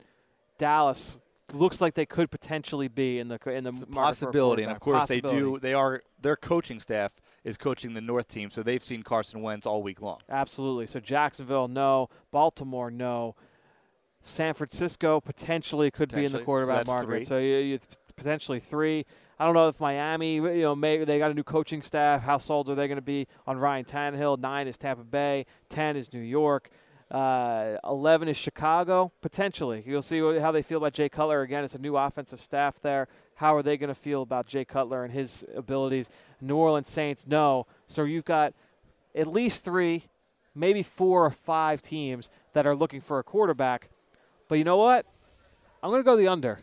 [0.57, 1.19] Dallas
[1.53, 4.03] looks like they could potentially be in the in the It's a market for a
[4.03, 5.57] possibility, and of course they do.
[5.59, 9.65] They are their coaching staff is coaching the North team, so they've seen Carson Wentz
[9.65, 10.19] all week long.
[10.29, 10.85] Absolutely.
[10.87, 12.09] So Jacksonville, no.
[12.31, 13.35] Baltimore, no.
[14.29, 16.41] San Francisco potentially could be in the Potentially.
[16.41, 17.05] So quarterback market.
[17.05, 17.23] three.
[17.23, 17.79] So you, you
[18.15, 19.05] potentially three.
[19.39, 22.21] I don't know if Miami, you know, maybe they got a new coaching staff.
[22.21, 24.39] How sold are they going to be on Ryan Tannehill?
[24.39, 25.45] Nine is Tampa Bay.
[25.69, 26.69] Ten is New York.
[27.09, 29.11] Uh, Eleven is Chicago.
[29.21, 31.41] Potentially, you'll see what, how they feel about Jay Cutler.
[31.41, 33.07] Again, it's a new offensive staff there.
[33.35, 36.09] How are they going to feel about Jay Cutler and his abilities?
[36.41, 37.65] New Orleans Saints, no.
[37.87, 38.53] So you've got
[39.15, 40.03] at least three,
[40.53, 43.89] maybe four or five teams that are looking for a quarterback.
[44.49, 45.05] But you know what?
[45.81, 46.59] I'm going to go the under.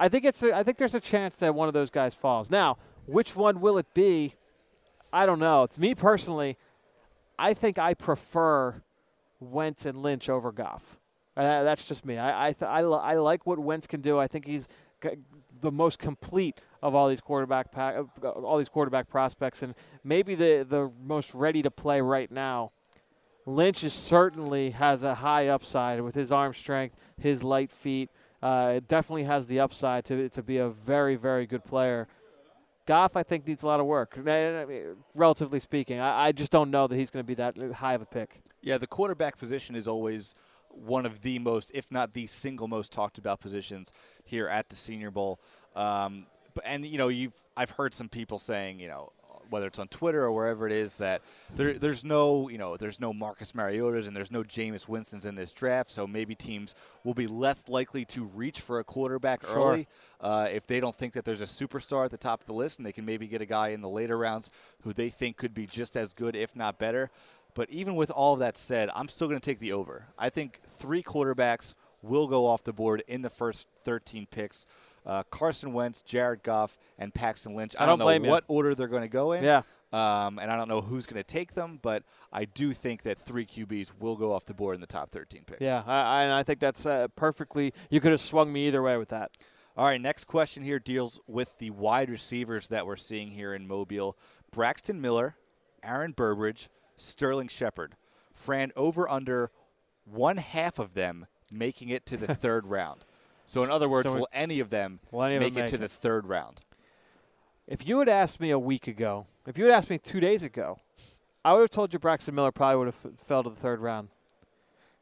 [0.00, 0.42] I think it's.
[0.42, 2.50] A, I think there's a chance that one of those guys falls.
[2.50, 4.34] Now, which one will it be?
[5.12, 5.62] I don't know.
[5.62, 6.56] It's me personally.
[7.38, 8.82] I think I prefer
[9.38, 10.98] Wentz and Lynch over Goff.
[11.36, 12.18] Uh, that's just me.
[12.18, 14.18] I I, th- I, li- I like what Wentz can do.
[14.18, 14.68] I think he's
[15.02, 15.10] g-
[15.60, 20.66] the most complete of all these quarterback pa- all these quarterback prospects, and maybe the
[20.68, 22.72] the most ready to play right now.
[23.46, 28.10] Lynch is certainly has a high upside with his arm strength, his light feet.
[28.42, 32.08] Uh, it definitely has the upside to to be a very very good player.
[32.86, 34.18] Goff, I think, needs a lot of work.
[35.14, 38.02] Relatively speaking, I, I just don't know that he's going to be that high of
[38.02, 38.40] a pick.
[38.62, 40.34] Yeah, the quarterback position is always
[40.70, 43.92] one of the most, if not the single most talked about positions
[44.24, 45.40] here at the Senior Bowl.
[45.76, 46.26] Um,
[46.64, 49.12] and you know, you've I've heard some people saying, you know,
[49.50, 51.22] whether it's on Twitter or wherever it is, that
[51.54, 55.34] there, there's no, you know, there's no Marcus Mariotas and there's no Jameis Winston's in
[55.34, 59.56] this draft, so maybe teams will be less likely to reach for a quarterback Sure.
[59.72, 59.88] early
[60.20, 62.78] uh, if they don't think that there's a superstar at the top of the list,
[62.78, 64.50] and they can maybe get a guy in the later rounds
[64.82, 67.10] who they think could be just as good, if not better.
[67.54, 70.06] But even with all of that said, I'm still going to take the over.
[70.18, 74.66] I think three quarterbacks will go off the board in the first 13 picks.
[75.06, 77.74] Uh, Carson Wentz, Jared Goff, and Paxton Lynch.
[77.78, 78.30] I don't, don't know you.
[78.30, 79.42] what order they're going to go in.
[79.42, 79.62] Yeah.
[79.92, 83.18] Um, and I don't know who's going to take them, but I do think that
[83.18, 85.60] three QBs will go off the board in the top 13 picks.
[85.60, 87.72] Yeah, I, I, and I think that's uh, perfectly.
[87.90, 89.36] You could have swung me either way with that.
[89.76, 93.66] All right, next question here deals with the wide receivers that we're seeing here in
[93.66, 94.16] Mobile.
[94.52, 95.36] Braxton Miller,
[95.82, 97.96] Aaron Burbridge, Sterling Shepard.
[98.32, 99.50] Fran over under
[100.04, 103.04] one half of them making it to the third round.
[103.50, 105.74] So in other words, So- will any of them any of make them it to
[105.74, 106.60] make the third round?
[107.66, 110.44] If you had asked me a week ago, if you had asked me two days
[110.44, 110.78] ago,
[111.44, 113.80] I would have told you Braxton Miller probably would have f- fell to the third
[113.80, 114.10] round.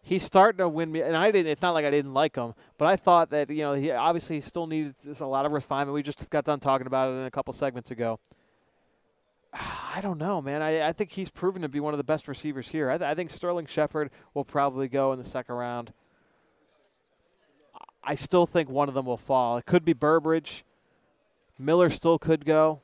[0.00, 1.52] He's starting to win me, and I didn't.
[1.52, 4.36] It's not like I didn't like him, but I thought that you know he obviously
[4.36, 5.92] he still needed just a lot of refinement.
[5.94, 8.18] We just got done talking about it in a couple segments ago.
[9.52, 10.62] I don't know, man.
[10.62, 12.90] I, I think he's proven to be one of the best receivers here.
[12.90, 15.92] I, th- I think Sterling Shepard will probably go in the second round.
[18.02, 19.56] I still think one of them will fall.
[19.58, 20.64] It could be Burbridge.
[21.58, 22.80] Miller still could go.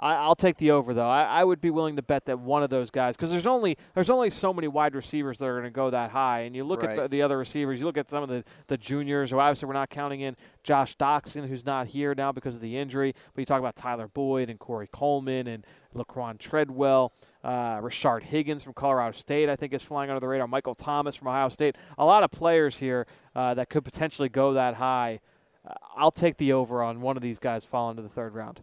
[0.00, 1.08] I, I'll take the over though.
[1.08, 3.76] I, I would be willing to bet that one of those guys, because there's only
[3.94, 6.40] there's only so many wide receivers that are going to go that high.
[6.40, 6.90] And you look Right.
[6.98, 7.80] at the, the other receivers.
[7.80, 9.30] You look at some of the the juniors.
[9.30, 12.76] Who obviously we're not counting in Josh Doctson, who's not here now because of the
[12.76, 13.12] injury.
[13.34, 18.62] But you talk about Tyler Boyd and Corey Coleman and Laquon Treadwell, uh, Rashard Higgins
[18.62, 19.48] from Colorado State.
[19.48, 20.46] I think is flying under the radar.
[20.46, 21.76] Michael Thomas from Ohio State.
[21.96, 25.18] A lot of players here uh, that could potentially go that high.
[25.66, 28.60] Uh, I'll take the over on one of these guys falling to the third round.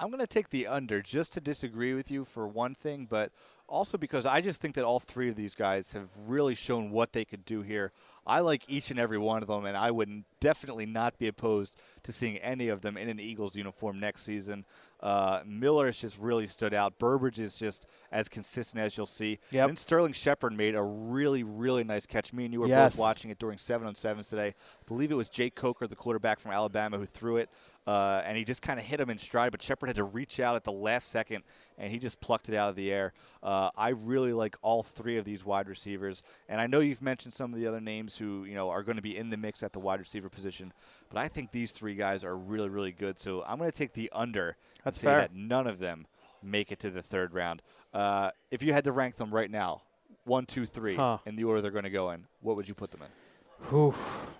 [0.00, 3.32] I'm going to take the under just to disagree with you for one thing, but
[3.68, 7.12] also because I just think that all three of these guys have really shown what
[7.12, 7.92] they could do here.
[8.26, 11.80] I like each and every one of them, and I would definitely not be opposed
[12.04, 14.64] to seeing any of them in an Eagles uniform next season.
[15.00, 16.98] Uh, Miller has just really stood out.
[16.98, 19.38] Burbridge is just as consistent as you'll see.
[19.50, 19.68] Yep.
[19.68, 22.32] Then Sterling Shepard made a really, really nice catch.
[22.32, 22.94] Me and you were Yes.
[22.96, 24.48] both watching it during seven on sevens today.
[24.48, 24.54] I
[24.86, 27.48] believe it was Jake Coker, the quarterback from Alabama, who threw it,
[27.90, 29.50] uh, and he just kind of hit him in stride.
[29.50, 31.42] But Shepard had to reach out at the last second,
[31.78, 33.12] and he just plucked it out of the air.
[33.42, 37.34] Uh, I really like all three of these wide receivers, and I know you've mentioned
[37.34, 39.62] some of the other names who you know are going to be in the mix
[39.62, 40.72] at the wide receiver position,
[41.08, 43.18] but I think these three guys are really, really good.
[43.18, 44.56] So I'm going to take the under.
[44.84, 45.18] That's and say fair.
[45.20, 46.06] that none of them
[46.42, 47.60] make it to the third round.
[47.92, 49.82] Uh, if you had to rank them right now,
[50.24, 51.18] one, two, three, Huh.
[51.26, 53.66] in the order they're going to go in, what would you put them in?
[53.68, 53.94] Whew,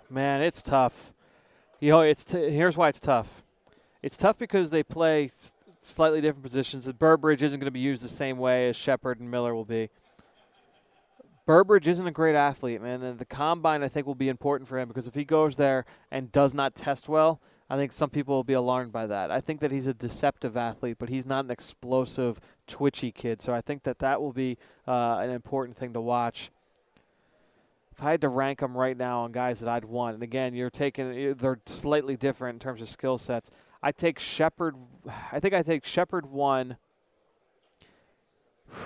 [0.09, 1.11] man, it's tough.
[1.81, 3.41] You know, it's t- here's why it's tough.
[4.03, 6.89] It's tough because they play s- slightly different positions.
[6.93, 9.89] Burbridge isn't going to be used the same way as Shepard and Miller will be.
[11.47, 13.01] Burbridge isn't a great athlete, man.
[13.01, 15.85] And the combine, I think, will be important for him because if he goes there
[16.11, 19.31] and does not test well, I think some people will be alarmed by that.
[19.31, 23.41] I think that he's a deceptive athlete, but he's not an explosive, twitchy kid.
[23.41, 26.51] So I think that that will be uh, an important thing to watch
[28.01, 30.55] if I had to rank them right now on guys that I'd want, and again,
[30.55, 33.51] you're taking they're slightly different in terms of skill sets.
[33.83, 34.75] I take Shepard.
[35.31, 36.77] I think I take Shepard one.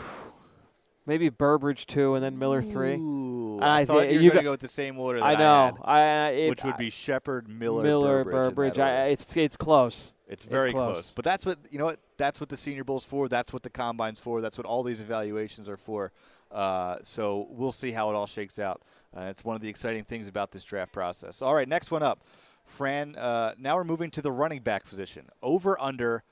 [1.05, 2.95] Maybe Burbridge two, and then Miller three.
[2.95, 5.19] Ooh, I I, thought thi- you were you going to go with the same order
[5.19, 5.65] that I I, know.
[5.65, 8.75] had, I, I it, which would be Shepard, Miller, Miller, Burbridge.
[8.75, 8.79] Burbridge.
[8.79, 10.13] I, it's it's close.
[10.27, 10.91] It's very close.
[10.91, 11.11] close.
[11.11, 11.85] But that's what you know.
[11.85, 13.29] What that's what the Senior Bowl's for.
[13.29, 14.41] That's what the combine's for.
[14.41, 16.11] That's what all these evaluations are for.
[16.51, 18.81] Uh, so we'll see how it all shakes out.
[19.15, 21.41] Uh, it's one of the exciting things about this draft process.
[21.41, 22.23] All right, next one up,
[22.65, 23.15] Fran.
[23.15, 25.29] Uh, now we're moving to the running back position.
[25.41, 26.23] Over under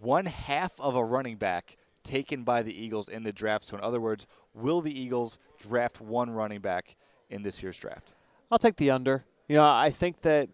[0.00, 3.64] one half of a running back taken by the Eagles in the draft.
[3.64, 6.96] So in other words, will the Eagles draft one running back
[7.30, 8.12] in this year's draft?
[8.50, 9.24] I'll take the under.
[9.48, 10.48] You know, I think that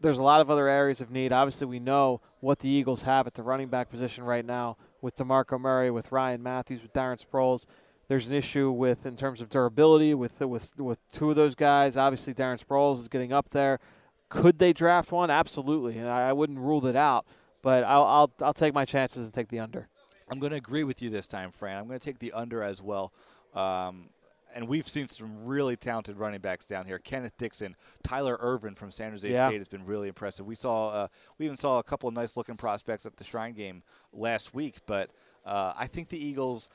[0.00, 1.32] there's a lot of other areas of need.
[1.32, 5.16] Obviously, we know what the Eagles have at the running back position right now with
[5.16, 7.66] DeMarco Murray, with Ryan Mathews, with Darren Sproles.
[8.08, 11.96] There's an issue with in terms of durability with with with two of those guys.
[11.96, 13.78] Obviously, Darren Sproles is getting up there.
[14.28, 15.30] Could they draft one?
[15.30, 17.26] Absolutely, and I, I wouldn't rule it out.
[17.62, 19.88] But I'll, I'll I'll take my chances and take the under.
[20.30, 21.78] I'm going to agree with you this time, Fran.
[21.78, 23.12] I'm going to take the under as well.
[23.54, 24.08] Um,
[24.54, 26.98] and we've seen some really talented running backs down here.
[26.98, 29.44] Kenneth Dixon, Tyler Ervin from San Jose Yeah.
[29.44, 30.46] State has been really impressive.
[30.46, 33.52] We saw, uh, we even saw a couple of nice looking prospects at the Shrine
[33.52, 34.78] game last week.
[34.86, 35.10] But
[35.44, 36.70] uh, I think the Eagles,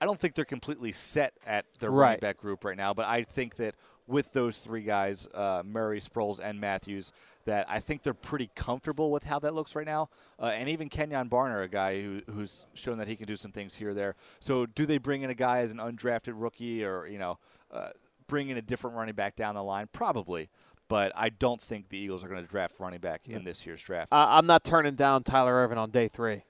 [0.00, 2.20] I don't think they're completely set at their running Right.
[2.20, 3.74] back group right now, but I think that
[4.06, 7.12] with those three guys, uh, Murray, Sproles, and Mathews,
[7.44, 10.08] that I think they're pretty comfortable with how that looks right now.
[10.38, 13.52] Uh, and even Kenjon Barner, a guy who, who's shown that he can do some
[13.52, 14.16] things here or there.
[14.40, 17.38] So do they bring in a guy as an undrafted rookie or, you know,
[17.72, 17.90] uh,
[18.26, 19.88] bring in a different running back down the line?
[19.92, 20.48] Probably.
[20.88, 23.80] But I don't think the Eagles are going to draft running back in this year's
[23.80, 24.12] draft.
[24.12, 26.42] I I'm not turning down Tyler Ervin on day three.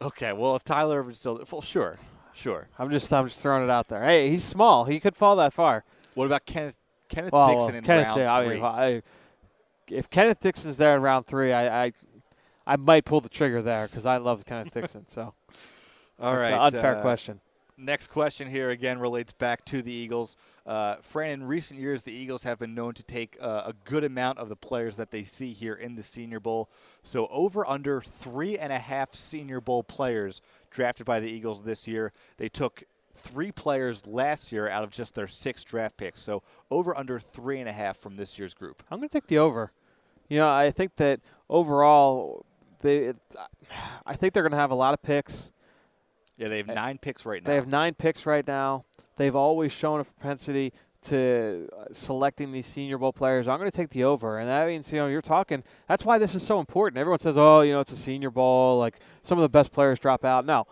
[0.00, 1.98] Okay, well, if Tyler Ervin's still, well, sure,
[2.34, 2.68] sure.
[2.78, 4.04] I'm just I'm just throwing it out there.
[4.04, 4.84] Hey, he's small.
[4.84, 5.84] He could fall that far.
[6.14, 6.76] What about Kenneth
[7.08, 8.54] Kenneth Well, Dixon in Kenneth, round I three?
[8.54, 9.02] mean, I,
[9.88, 11.92] if Kenneth Dixon's there in round three, I I,
[12.66, 15.06] I might pull the trigger there because I love Kenneth Dixon.
[15.06, 15.22] So
[16.20, 17.40] All it's right, an unfair uh, question.
[17.76, 20.36] Next question here again relates back to the Eagles.
[20.66, 24.04] Uh, Fran, in recent years, the Eagles have been known to take uh, a good
[24.04, 26.68] amount of the players that they see here in the Senior Bowl.
[27.02, 31.86] So over under three and a half Senior Bowl players drafted by the Eagles this
[31.86, 32.12] year.
[32.36, 36.20] They took three players last year out of just their six draft picks.
[36.20, 38.82] So over under three and a half from this year's group.
[38.90, 39.70] I'm going to take the over.
[40.28, 42.46] You know, I think that overall,
[42.80, 43.16] they, it,
[44.06, 45.52] I think they're going to have a lot of picks.
[46.36, 47.48] Yeah, they have eh, nine picks right now.
[47.48, 48.84] They have nine picks right now.
[49.16, 50.72] They've always shown a propensity
[51.02, 53.48] to uh, selecting these Senior Bowl players.
[53.48, 55.62] I'm going to take the over, and that means you know you're talking.
[55.88, 56.98] That's why this is so important.
[56.98, 58.78] Everyone says, "Oh, you know, it's a Senior Bowl.
[58.78, 60.66] Like some of the best players drop out." No,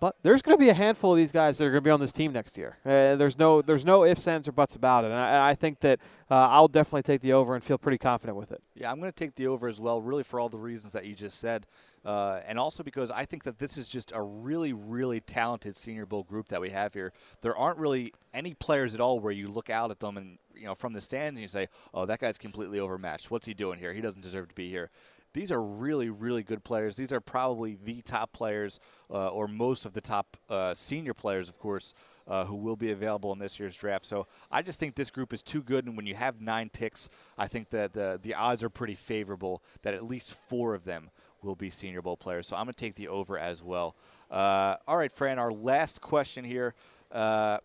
[0.00, 1.90] but there's going to be a handful of these guys that are going to be
[1.90, 2.78] on this team next year.
[2.84, 5.08] Uh, there's no there's no ifs, ands, or buts about it.
[5.08, 8.36] And I, I think that uh, I'll definitely take the over and feel pretty confident
[8.36, 8.62] with it.
[8.74, 11.04] Yeah, I'm going to take the over as well, really for all the reasons that
[11.04, 11.66] you just said.
[12.04, 16.06] Uh, and also because I think that this is just a really, really talented Senior
[16.06, 17.12] Bowl group that we have here.
[17.40, 20.66] There aren't really any players at all where you look out at them and, you
[20.66, 23.30] know, from the stands and you say, oh, that guy's completely overmatched.
[23.30, 23.94] What's he doing here?
[23.94, 24.90] He doesn't deserve to be here.
[25.32, 26.94] These are really, really good players.
[26.94, 28.78] These are probably the top players,
[29.10, 31.92] uh, or most of the top uh, senior players, of course,
[32.28, 34.06] uh, who will be available in this year's draft.
[34.06, 35.86] So I just think this group is too good.
[35.86, 39.60] And when you have nine picks, I think that the, the odds are pretty favorable
[39.82, 41.10] that at least four of them
[41.44, 42.46] will be Senior Bowl players.
[42.46, 43.94] So I'm going to take the over as well.
[44.30, 46.74] Uh, all right, Fran, our last question here.
[47.12, 47.58] Uh,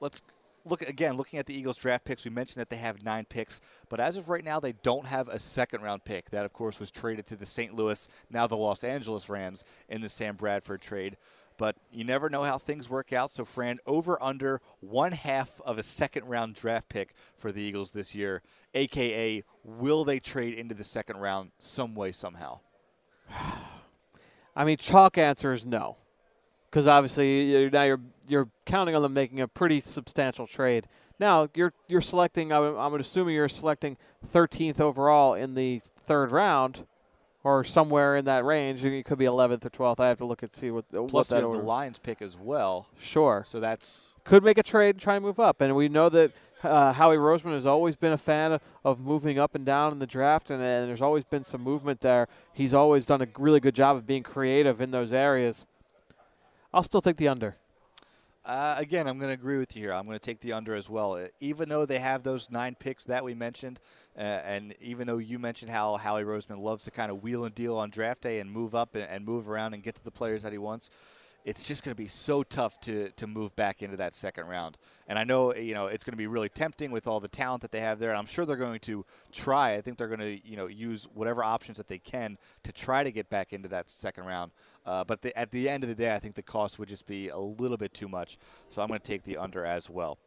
[0.00, 0.22] let's
[0.66, 2.24] look again, looking at the Eagles draft picks.
[2.24, 5.28] We mentioned that they have nine picks, but as of right now, they don't have
[5.28, 6.30] a second round pick.
[6.30, 7.74] That, of course, was traded to the St.
[7.74, 11.16] Louis, now the Los Angeles Rams, in the Sam Bradford trade.
[11.58, 13.30] But you never know how things work out.
[13.30, 17.92] So, Fran, over under one half of a second round draft pick for the Eagles
[17.92, 18.42] this year,
[18.74, 22.60] aka will they trade into the second round some way, somehow?
[24.56, 25.96] I mean, chalk answer is no,
[26.70, 30.88] because obviously you're, now you're you're counting on them making a pretty substantial trade.
[31.18, 32.52] Now you're you're selecting.
[32.52, 36.86] I'm, I'm assuming you're selecting 13th overall in the third round,
[37.46, 38.84] or somewhere in that range.
[38.84, 40.00] It could be 11th or 12th.
[40.00, 42.20] I have to look and see what what Plus, that you have the Lions pick
[42.20, 42.88] as well.
[42.98, 45.60] Sure, So that's could make a trade and try and move up.
[45.60, 49.54] And we know that uh, Howie Roseman has always been a fan of, moving up
[49.54, 52.28] and down in the draft, and, and there's always been some movement there.
[52.52, 55.66] He's always done a really good job of being creative in those areas.
[56.72, 57.56] I'll still take the under.
[58.44, 59.92] Uh, again, I'm going to agree with you here.
[59.92, 61.26] I'm going to take the under as well.
[61.40, 63.80] Even though they have those nine picks that we mentioned,
[64.16, 67.54] uh, and even though you mentioned how Howie Roseman loves to kind of wheel and
[67.56, 70.12] deal on draft day and move up and, and move around and get to the
[70.12, 70.90] players that he wants,
[71.46, 74.76] it's just going to be so tough to, to move back into that second round.
[75.06, 77.62] And I know you know it's going to be really tempting with all the talent
[77.62, 78.14] that they have there.
[78.14, 79.74] I'm sure they're going to try.
[79.74, 83.04] I think they're going to you know use whatever options that they can to try
[83.04, 84.50] to get back into that second round.
[84.84, 87.06] Uh, but the, at the end of the day, I think the cost would just
[87.06, 88.38] be a little bit too much.
[88.68, 90.18] So I'm going to take the under as well.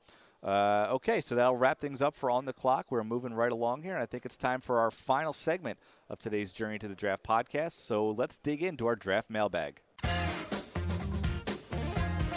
[0.41, 2.91] Uh, okay, so that'll wrap things up for On the Clock.
[2.91, 5.79] We're moving right along here, and I think it's time for our final segment
[6.09, 7.73] of today's Journey to the Draft podcast.
[7.73, 9.81] So let's dig into our draft mailbag.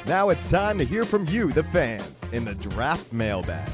[0.07, 3.71] Now it's time to hear from you, the fans, in the draft mailbag.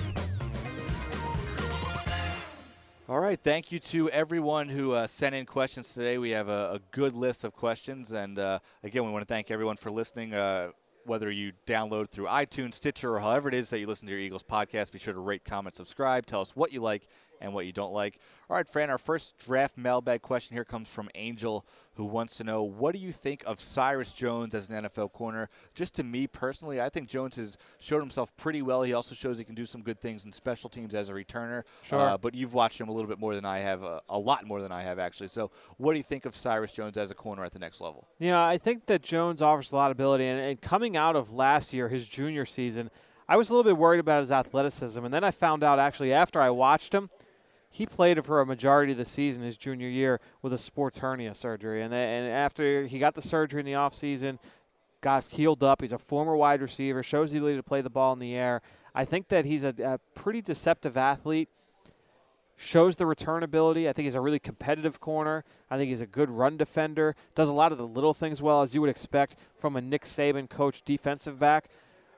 [3.09, 6.19] All right, thank you to everyone who uh, sent in questions today.
[6.19, 9.51] We have a, a good list of questions, and uh, again, we want to thank
[9.51, 10.35] everyone for listening.
[10.35, 10.73] Uh,
[11.07, 14.21] whether you download through iTunes, Stitcher, or however it is that you listen to your
[14.21, 16.27] Eagles podcast, be sure to rate, comment, subscribe.
[16.27, 17.09] Tell us what you like
[17.41, 18.19] and what you don't like.
[18.51, 22.45] All right, Fran, our first draft mailbag question here comes from Angel, who wants to
[22.45, 25.51] know what do you think of Cyrus Jones as an NFL corner?
[25.75, 28.83] Just to me personally, I think Jones has showed himself pretty well.
[28.83, 31.65] He also shows he can do some good things in special teams as a returner.
[31.83, 32.01] Sure.
[32.01, 34.47] Uh, but you've watched him a little bit more than I have, uh, a lot
[34.47, 35.29] more than I have, actually.
[35.29, 38.07] So, what do you think of Cyrus Jones as a corner at the next level?
[38.19, 41.33] Yeah, I think that Jones offers a lot of ability, and, and coming out of
[41.33, 42.91] last year, his junior season,
[43.29, 46.15] I was a little bit worried about his athleticism, and then I found out actually
[46.15, 47.11] after I watched him,
[47.71, 51.35] he played for a majority of the season his junior year with a sports hernia
[51.35, 54.39] surgery, and and after he got the surgery in the offseason,
[55.01, 55.81] got healed up.
[55.81, 58.63] He's a former wide receiver, shows the ability to play the ball in the air.
[58.95, 61.49] I think that he's a, a pretty deceptive athlete.
[62.61, 63.89] Shows the return ability.
[63.89, 65.45] I think he's a really competitive corner.
[65.71, 67.15] I think he's a good run defender.
[67.37, 70.03] Does a lot of the little things well, as you would expect from a Nick
[70.03, 71.71] Saban coach defensive back.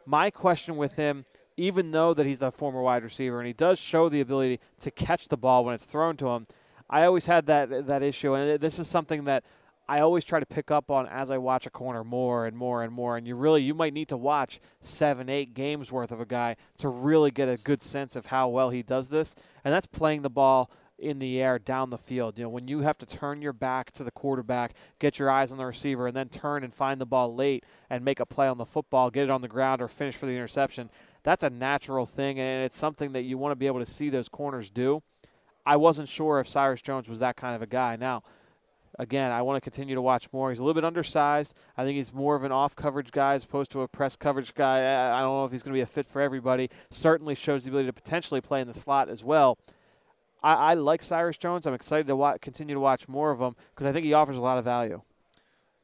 [0.06, 1.26] My question with him,
[1.60, 4.90] even though that he's the former wide receiver and he does show the ability to
[4.90, 6.46] catch the ball when it's thrown to him,
[6.88, 9.44] I always had that that issue, and this is something that
[9.86, 12.82] I always try to pick up on as I watch a corner more and more
[12.82, 13.16] and more.
[13.18, 16.56] And you really you might need to watch seven, eight games worth of a guy
[16.78, 19.34] to really get a good sense of how well he does this.
[19.62, 22.38] And that's playing the ball in the air down the field.
[22.38, 25.50] You know, when you have to turn your back to the quarterback, get your eyes
[25.50, 28.48] on the receiver, and then turn and find the ball late and make a play
[28.48, 30.90] on the football, get it on the ground, or finish for the interception.
[31.22, 34.10] That's a natural thing, and it's something that you want to be able to see
[34.10, 35.02] those corners do.
[35.66, 37.96] I wasn't sure if Cyrus Jones was that kind of a guy.
[37.96, 38.22] Now,
[38.98, 40.50] again, I want to continue to watch more.
[40.50, 41.54] He's a little bit undersized.
[41.76, 44.54] I think he's more of an off coverage guy as opposed to a press coverage
[44.54, 44.78] guy.
[44.78, 46.70] I don't know if he's going to be a fit for everybody.
[46.90, 49.58] Certainly shows the ability to potentially play in the slot as well.
[50.42, 51.66] I, I like Cyrus Jones.
[51.66, 54.38] I'm excited to wa- continue to watch more of him because I think he offers
[54.38, 55.02] a lot of value.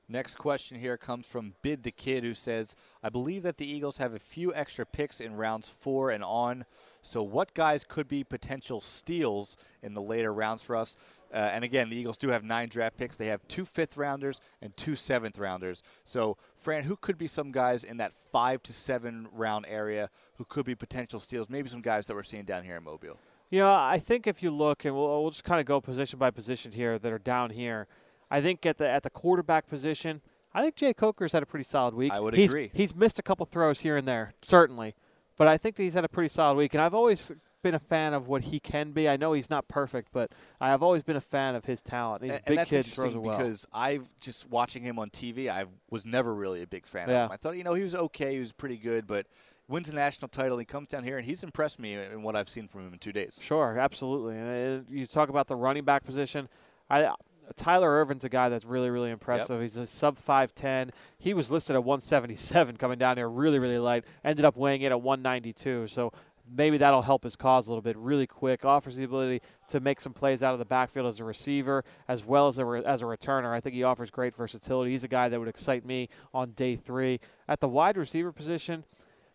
[0.08, 3.96] Next question here comes from Bid the Kid, who says, I believe that the Eagles
[3.96, 6.64] have a few extra picks in rounds four and on.
[7.02, 10.96] So, what guys could be potential steals in the later rounds for us?
[11.34, 13.16] Uh, and again, the Eagles do have nine draft picks.
[13.16, 15.82] They have two fifth rounders and two seventh rounders.
[16.04, 20.44] So, Fran, who could be some guys in that five to seven round area who
[20.44, 21.50] could be potential steals?
[21.50, 23.18] Maybe some guys that we're seeing down here in Mobile.
[23.50, 26.30] Yeah, I think if you look, and we'll, we'll just kind of go position by
[26.30, 27.86] position here that are down here.
[28.30, 30.20] I think at the at the quarterback position,
[30.52, 32.12] I think Jake Coker's had a pretty solid week.
[32.12, 32.70] I would he's, agree.
[32.72, 34.94] He's missed a couple throws here and there, certainly,
[35.36, 36.74] but I think that he's had a pretty solid week.
[36.74, 39.08] And I've always been a fan of what he can be.
[39.08, 42.22] I know he's not perfect, but I have always been a fan of his talent.
[42.22, 43.36] He's and, a big and kid, throws well.
[43.36, 45.48] because I've just watching him on TV.
[45.48, 47.24] I was never really a big fan Yeah.
[47.24, 47.32] of him.
[47.32, 49.26] I thought you know he was okay, he was pretty good, but
[49.68, 50.58] wins a national title.
[50.58, 52.98] He comes down here and he's impressed me in what I've seen from him in
[52.98, 53.38] two days.
[53.42, 54.36] Sure, absolutely.
[54.36, 56.48] And you talk about the running back position.
[56.88, 57.12] I
[57.54, 59.60] Tyler Ervin's a guy that's really, really impressive.
[59.60, 60.90] He's a sub 5'10.
[61.18, 64.04] He was listed at 177 coming down here, really, really light.
[64.24, 65.86] Ended up weighing in at 192.
[65.86, 66.12] So
[66.54, 67.96] maybe that'll help his cause a little bit.
[67.96, 71.24] Really quick, offers the ability to make some plays out of the backfield as a
[71.24, 73.52] receiver as well as a, re- as a returner.
[73.52, 74.90] I think he offers great versatility.
[74.90, 77.20] He's a guy that would excite me on day three.
[77.48, 78.84] At the wide receiver position,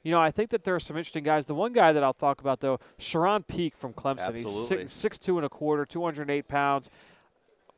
[0.04, 1.46] you know, I think that there are some interesting guys.
[1.46, 4.36] The one guy that I'll talk about, though, Charone Peake from Clemson.
[4.36, 4.78] He's Absolutely.
[4.78, 6.90] six, six two and a quarter, 208 pounds.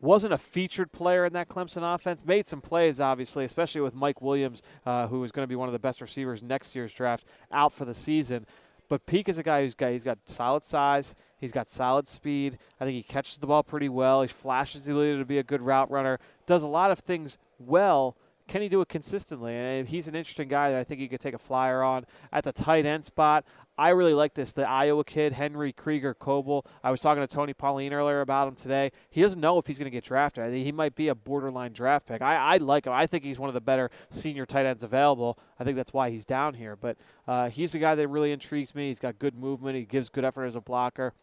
[0.04, 2.26] Wasn't a featured player in that Clemson offense.
[2.26, 5.70] Made some plays, obviously, especially with Mike Williams, uh, who is going to be one
[5.70, 8.46] of the best receivers next year's draft, out for the season.
[8.90, 12.58] But Peake is a guy who's got he's got solid size, he's got solid speed.
[12.82, 14.22] I think he catches the ball pretty well.
[14.24, 16.20] He flashes the ability to be a good route runner.
[16.48, 18.18] Does a lot of things well.
[18.50, 19.56] Can he do it consistently?
[19.56, 22.44] And he's an interesting guy that I think you could take a flyer on at
[22.44, 23.46] the tight end spot.
[23.78, 24.52] I really like this.
[24.52, 26.66] The Iowa kid, Henry Krieger Coble.
[26.84, 28.92] I was talking to Tony Pauline earlier about him today.
[29.10, 30.44] He doesn't know if he's going to get drafted.
[30.44, 32.22] I think he might be a borderline draft pick.
[32.22, 32.94] I, I like him.
[32.94, 35.40] I think he's one of the better senior tight ends available.
[35.60, 36.76] I think that's why he's down here.
[36.76, 36.98] But
[37.28, 38.90] uh, he's a guy that really intrigues me.
[38.90, 39.76] He's got good movement.
[39.76, 41.14] He gives good effort as a blocker.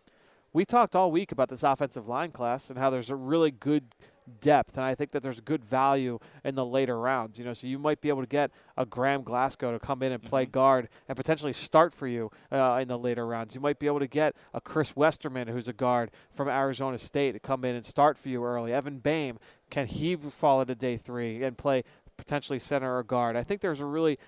[0.53, 3.95] We talked all week about this offensive line class and how there's a really good
[4.31, 7.39] depth, and I think that there's good value in the later rounds.
[7.39, 10.13] You know, so you might be able to get a Graham Glasgow to come in
[10.13, 13.55] and play guard and potentially start for you uh, in the later rounds.
[13.55, 17.33] You might be able to get a Chris Westerman, who's a guard from Arizona State,
[17.33, 18.73] to come in and start for you early.
[18.73, 19.39] Evan Boehm,
[19.71, 21.85] can he fall into day three and play
[22.17, 23.37] potentially center or guard?
[23.37, 24.19] I think there's a really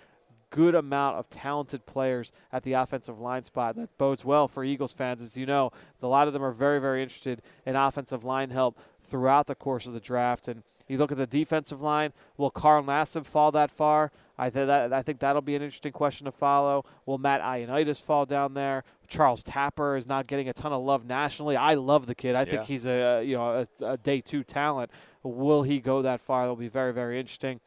[0.52, 3.74] good amount of talented players at the offensive line spot.
[3.74, 5.22] That bodes well for Eagles fans.
[5.22, 8.78] As you know, a lot of them are very, very interested in offensive line help
[9.02, 10.48] throughout the course of the draft.
[10.48, 14.12] And you look at the defensive line, will Carl Nassib fall that far?
[14.38, 16.84] I, th- that, I think that'll be an interesting question to follow.
[17.06, 18.84] Will Matt Ioannidis fall down there?
[19.06, 21.56] Charles Tapper is not getting a ton of love nationally.
[21.56, 22.34] I love the kid.
[22.34, 24.90] I think he's a you know a, a day two talent.
[25.22, 26.42] Will he go that far?
[26.42, 27.60] That'll be very very interesting.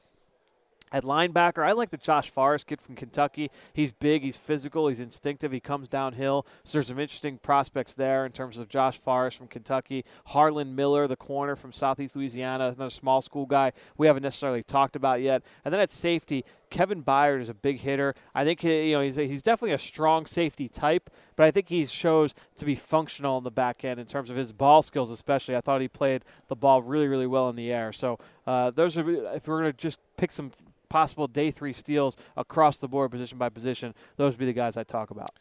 [0.91, 3.49] At linebacker, I like the Josh Forrest kid from Kentucky.
[3.73, 6.45] He's big, he's physical, he's instinctive, he comes downhill.
[6.63, 10.05] So there's some interesting prospects there in terms of Josh Forrest from Kentucky.
[10.27, 14.95] Harlan Miller, the corner from Southeast Louisiana, another small school guy we haven't necessarily talked
[14.95, 15.41] about yet.
[15.65, 18.13] And then at safety, Kevin Byard is a big hitter.
[18.33, 21.51] I think he, you know he's, a, he's definitely a strong safety type, but I
[21.51, 24.81] think he shows to be functional in the back end in terms of his ball
[24.81, 25.55] skills, especially.
[25.55, 27.91] I thought he played the ball really, really well in the air.
[27.91, 30.51] So uh, those are if we're going to just pick some
[30.89, 34.77] possible day three steals across the board, position by position, those would be the guys
[34.77, 35.31] I talk about.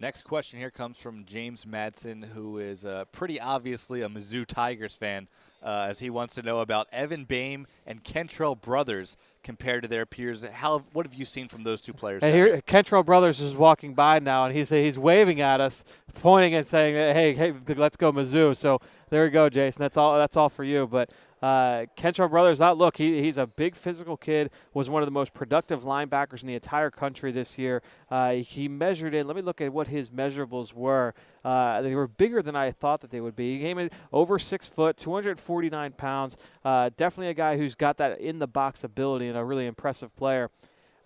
[0.00, 4.94] Next question here comes from James Madsen, who is uh, pretty obviously a Mizzou Tigers
[4.94, 5.26] fan,
[5.60, 10.06] uh, as he wants to know about Evan Boehm and Kentrell Brothers compared to their
[10.06, 10.44] peers.
[10.44, 12.22] How what have you seen from those two players?
[12.22, 15.82] Hey, here, Kentrell Brothers is walking by now, and he's he's waving at us,
[16.14, 18.78] pointing and saying, "Hey, hey, let's go Mizzou." So
[19.10, 19.80] there we go, Jason.
[19.80, 20.16] That's all.
[20.16, 20.86] That's all for you.
[20.86, 21.10] But
[21.42, 25.12] uh, Kentrell Brothers, that look, he, he's a big physical kid, was one of the
[25.12, 27.82] most productive linebackers in the entire country this year.
[28.10, 31.14] Uh, he measured in, let me look at what his measurables were.
[31.44, 33.58] Uh, they were bigger than I thought that they would be.
[33.58, 36.36] He came in over six foot, 249 pounds.
[36.64, 40.14] Uh, definitely a guy who's got that in the box ability and a really impressive
[40.16, 40.50] player.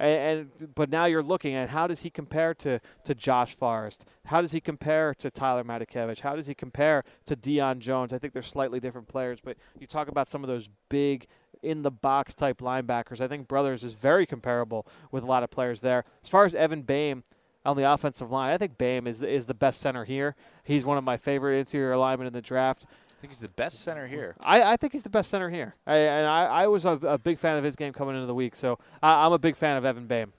[0.02, 4.04] And, and, but now you're looking at how does he compare to to Josh Forrest?
[4.26, 6.20] How does he compare to Tyler Matakevich?
[6.20, 8.12] How does he compare to Deion Jones?
[8.12, 11.28] I think they're slightly different players, but you talk about some of those big
[11.62, 13.20] in the box type linebackers.
[13.20, 16.04] I think Brothers is very comparable with a lot of players there.
[16.24, 17.22] As far as Evan Boehm
[17.64, 20.34] on the offensive line, I think Boehm is is the best center here.
[20.64, 22.86] He's one of my favorite interior linemen in the draft
[23.22, 24.34] think he's the best center here.
[24.40, 25.76] I, I think he's the best center here.
[25.86, 28.34] I, and I, I was a, a, big fan of his game coming into the
[28.34, 30.32] week, so I, am a big fan of Evan Boehm.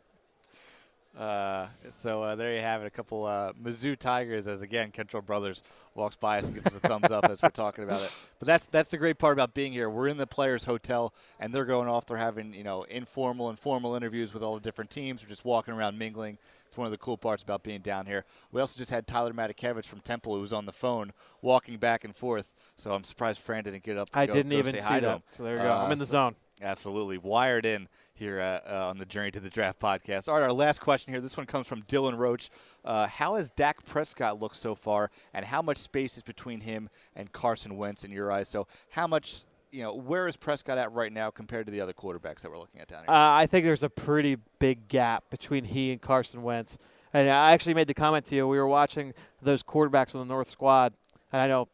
[1.18, 2.88] Uh, so uh, there you have it.
[2.88, 5.62] A couple uh, Mizzou Tigers, as again Kentrell Brothers
[5.94, 8.16] walks by us and gives us a thumbs up as we're talking about it.
[8.40, 9.90] But that's that's the great part about being here.
[9.90, 12.08] We're in the players' hotel, and they're going off.
[12.08, 15.24] They're having you know informal and formal interviews with all the different teams.
[15.24, 16.40] We're just walking around mingling.
[16.66, 18.26] It's one of the cool parts about being down here.
[18.52, 22.04] We also just had Tyler Matakevich from Temple, who was on the phone walking back
[22.04, 22.52] and forth.
[22.76, 24.10] So I'm surprised Fran didn't get up.
[24.16, 25.22] I go, didn't go even see that.
[25.30, 25.72] So there you go.
[25.72, 26.36] I'm in the so zone.
[26.64, 27.18] Absolutely.
[27.18, 30.28] Wired in here uh, uh, on the Journey to the Draft podcast.
[30.28, 31.22] All right, our last question here.
[31.22, 32.50] This one comes from Dylan Roach.
[32.86, 36.90] Uh, how has Dak Prescott looked so far, and how much space is between him
[37.16, 38.48] and Carson Wentz in your eyes?
[38.48, 41.94] So, how much, you know, where is Prescott at right now compared to the other
[41.94, 43.14] quarterbacks that we're looking at down here?
[43.14, 46.78] Uh, I think there's a pretty big gap between he and Carson Wentz.
[47.14, 48.48] And I actually made the comment to you.
[48.48, 50.94] We were watching those quarterbacks on the North squad,
[51.32, 51.68] and I know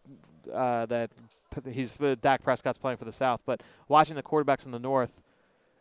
[0.54, 1.12] uh, that
[1.72, 5.22] he's uh, Dak Prescott's playing for the South, but watching the quarterbacks in the North,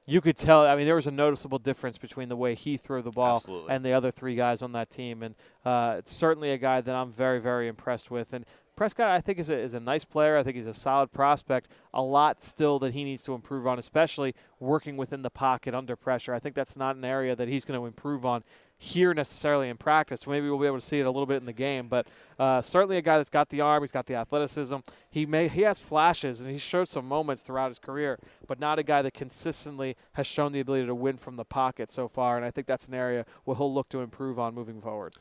[0.07, 0.67] you could tell.
[0.67, 3.75] I mean, there was a noticeable difference between the way he threw the ball Absolutely.
[3.75, 6.95] and the other three guys on that team, and uh, it's certainly a guy that
[6.95, 8.33] I'm very, very impressed with.
[8.33, 10.37] And Prescott, I think, is a, is a nice player.
[10.39, 11.69] I think he's a solid prospect.
[11.93, 15.97] A lot still that he needs to improve on, especially working within the pocket under
[15.97, 16.33] pressure.
[16.33, 18.45] I think that's not an area that he's going to improve on
[18.79, 20.27] here necessarily in practice.
[20.27, 22.07] Maybe we'll be able to see it a little bit in the game, but
[22.39, 24.77] uh, certainly a guy that's got the arm, he's got the athleticism.
[25.11, 28.79] He may he has flashes and he showed some moments throughout his career, but not
[28.79, 32.37] a guy that consistently has shown the ability to win from the pocket so far.
[32.37, 35.15] And I think that's an area where he'll look to improve on moving forward.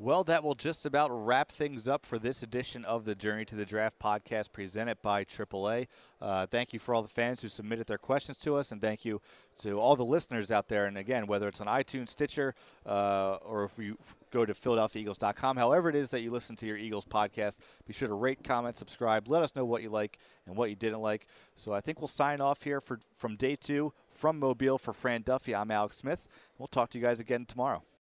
[0.00, 3.56] Well, that will just about wrap things up for this edition of the Journey to
[3.56, 5.88] the Draft podcast presented by AAA.
[6.22, 9.04] Uh, thank you for all the fans who submitted their questions to us, and thank
[9.04, 9.20] you
[9.62, 10.86] to all the listeners out there.
[10.86, 12.54] And again, whether it's on iTunes, Stitcher,
[12.86, 13.98] uh, or if you
[14.30, 18.06] go to PhiladelphiaEagles.com, however it is that you listen to your Eagles podcast, be sure
[18.06, 19.26] to rate, comment, subscribe.
[19.26, 21.26] Let us know what you like and what you didn't like.
[21.56, 25.22] So I think we'll sign off here for from day two from Mobile for Fran
[25.22, 25.56] Duffy.
[25.56, 26.28] I'm Alex Smith.
[26.56, 27.82] We'll talk to you guys again tomorrow.